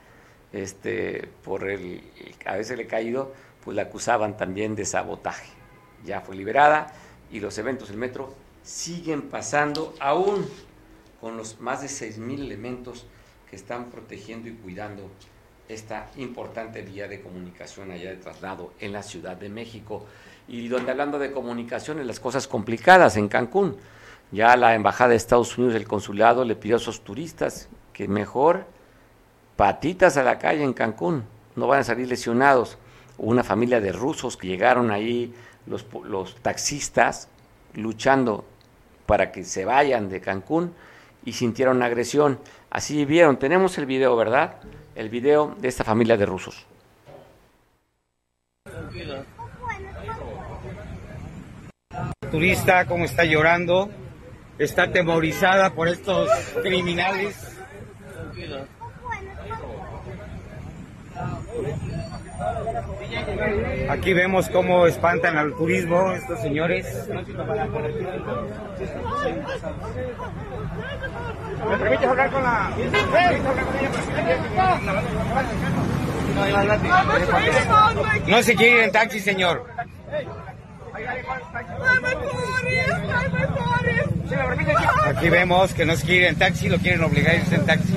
[0.52, 2.04] este, por el,
[2.46, 3.34] a veces le caído,
[3.64, 5.52] pues la acusaban también de sabotaje.
[6.06, 6.94] Ya fue liberada
[7.32, 10.46] y los eventos del metro siguen pasando aún
[11.20, 13.08] con los más de 6.000 elementos
[13.50, 15.10] que están protegiendo y cuidando
[15.70, 20.06] esta importante vía de comunicación allá de traslado en la Ciudad de México.
[20.48, 23.78] Y donde hablando de comunicaciones, las cosas complicadas en Cancún.
[24.32, 28.66] Ya la Embajada de Estados Unidos, el consulado, le pidió a esos turistas que mejor
[29.56, 31.24] patitas a la calle en Cancún,
[31.56, 32.78] no van a salir lesionados.
[33.18, 35.34] Una familia de rusos que llegaron ahí,
[35.68, 37.28] los, los taxistas,
[37.76, 38.44] luchando
[39.06, 40.74] para que se vayan de Cancún
[41.26, 42.40] y sintieron agresión.
[42.70, 44.56] Así vieron, tenemos el video, ¿verdad?
[44.96, 46.66] El video de esta familia de rusos.
[52.32, 53.90] Turista, como está llorando,
[54.58, 56.30] está atemorizada por estos
[56.64, 57.58] criminales.
[63.90, 67.08] Aquí vemos cómo espantan al turismo estos señores.
[71.70, 72.72] ¿Me permites hablar con la...
[78.28, 79.66] No se quiere ir en taxi, señor.
[85.06, 87.66] Aquí vemos que no se quiere ir en taxi, lo quieren obligar a irse en
[87.66, 87.94] taxi.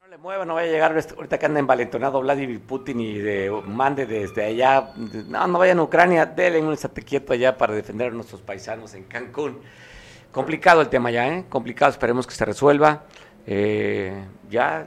[0.00, 3.18] No le mueva, no vaya a llegar este- ahorita que anda envalentonado Vladimir Putin y
[3.18, 4.92] de, mande desde allá.
[4.96, 8.94] no, no vayan a Ucrania, denle un estate quieto allá para defender a nuestros paisanos
[8.94, 9.60] en Cancún.
[10.30, 11.44] Complicado el tema ya, ¿eh?
[11.48, 13.04] Complicado, esperemos que se resuelva.
[13.46, 14.86] Eh, ya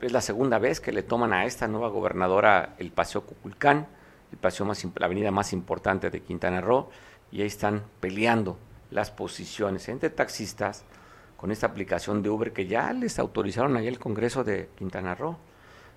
[0.00, 3.86] es la segunda vez que le toman a esta nueva gobernadora el Paseo Cuculcán,
[4.30, 6.88] el paseo más, la avenida más importante de Quintana Roo,
[7.32, 8.58] y ahí están peleando
[8.90, 10.84] las posiciones entre taxistas
[11.36, 15.36] con esta aplicación de Uber que ya les autorizaron allá el Congreso de Quintana Roo.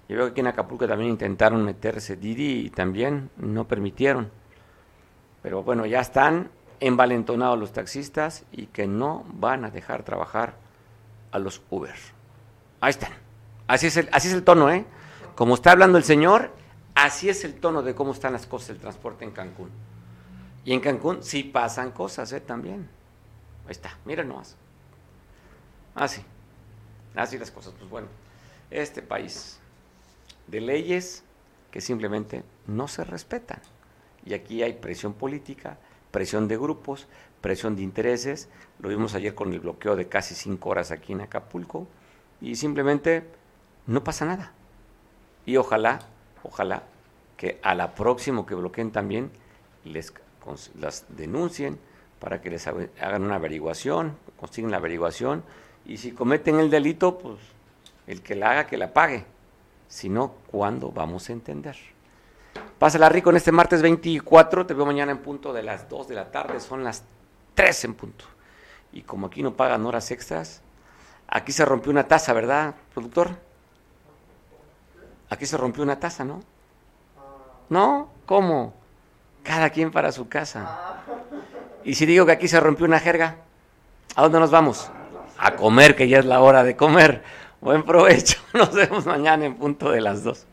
[0.08, 4.32] Yo veo que aquí en Acapulco también intentaron meterse Didi y también no permitieron.
[5.44, 10.56] Pero bueno, ya están envalentonados los taxistas y que no van a dejar trabajar
[11.32, 11.96] a los Uber.
[12.82, 13.12] Ahí están.
[13.68, 14.86] Así es el, así es el tono, ¿eh?
[15.36, 16.52] Como está hablando el señor,
[16.94, 19.70] así es el tono de cómo están las cosas del transporte en Cancún.
[20.66, 22.42] Y en Cancún sí pasan cosas, ¿eh?
[22.42, 22.90] También.
[23.66, 24.58] Ahí está, miren nomás.
[25.94, 26.24] Así.
[27.16, 27.74] Así las cosas.
[27.78, 28.08] Pues bueno,
[28.72, 29.60] este país
[30.48, 31.24] de leyes
[31.70, 33.62] que simplemente no se respetan.
[34.26, 35.78] Y aquí hay presión política,
[36.10, 37.08] presión de grupos,
[37.42, 38.50] presión de intereses.
[38.80, 41.88] Lo vimos ayer con el bloqueo de casi cinco horas aquí en Acapulco.
[42.42, 43.24] Y simplemente
[43.86, 44.52] no pasa nada.
[45.46, 46.00] Y ojalá,
[46.44, 46.84] ojalá
[47.38, 49.30] que a la próxima que bloqueen también
[49.84, 50.12] les
[50.80, 51.80] las denuncien
[52.20, 55.44] para que les haga- hagan una averiguación, consiguen la averiguación
[55.86, 57.38] y si cometen el delito, pues
[58.08, 59.26] el que la haga que la pague.
[59.88, 61.76] Si no, ¿cuándo vamos a entender?
[62.80, 66.16] Pásala rico en este martes 24, te veo mañana en punto de las 2 de
[66.16, 67.04] la tarde, son las
[67.54, 68.26] 3 en punto.
[68.92, 70.62] Y como aquí no pagan horas extras,
[71.28, 73.32] aquí se rompió una taza, ¿verdad, productor?
[75.30, 76.42] Aquí se rompió una taza, ¿no?
[77.70, 78.10] ¿No?
[78.26, 78.74] ¿Cómo?
[79.46, 81.02] Cada quien para su casa.
[81.84, 83.36] Y si digo que aquí se rompió una jerga,
[84.16, 84.90] ¿a dónde nos vamos?
[85.38, 87.24] A comer, que ya es la hora de comer.
[87.62, 88.40] Buen provecho.
[88.54, 90.46] Nos vemos mañana en punto de las dos.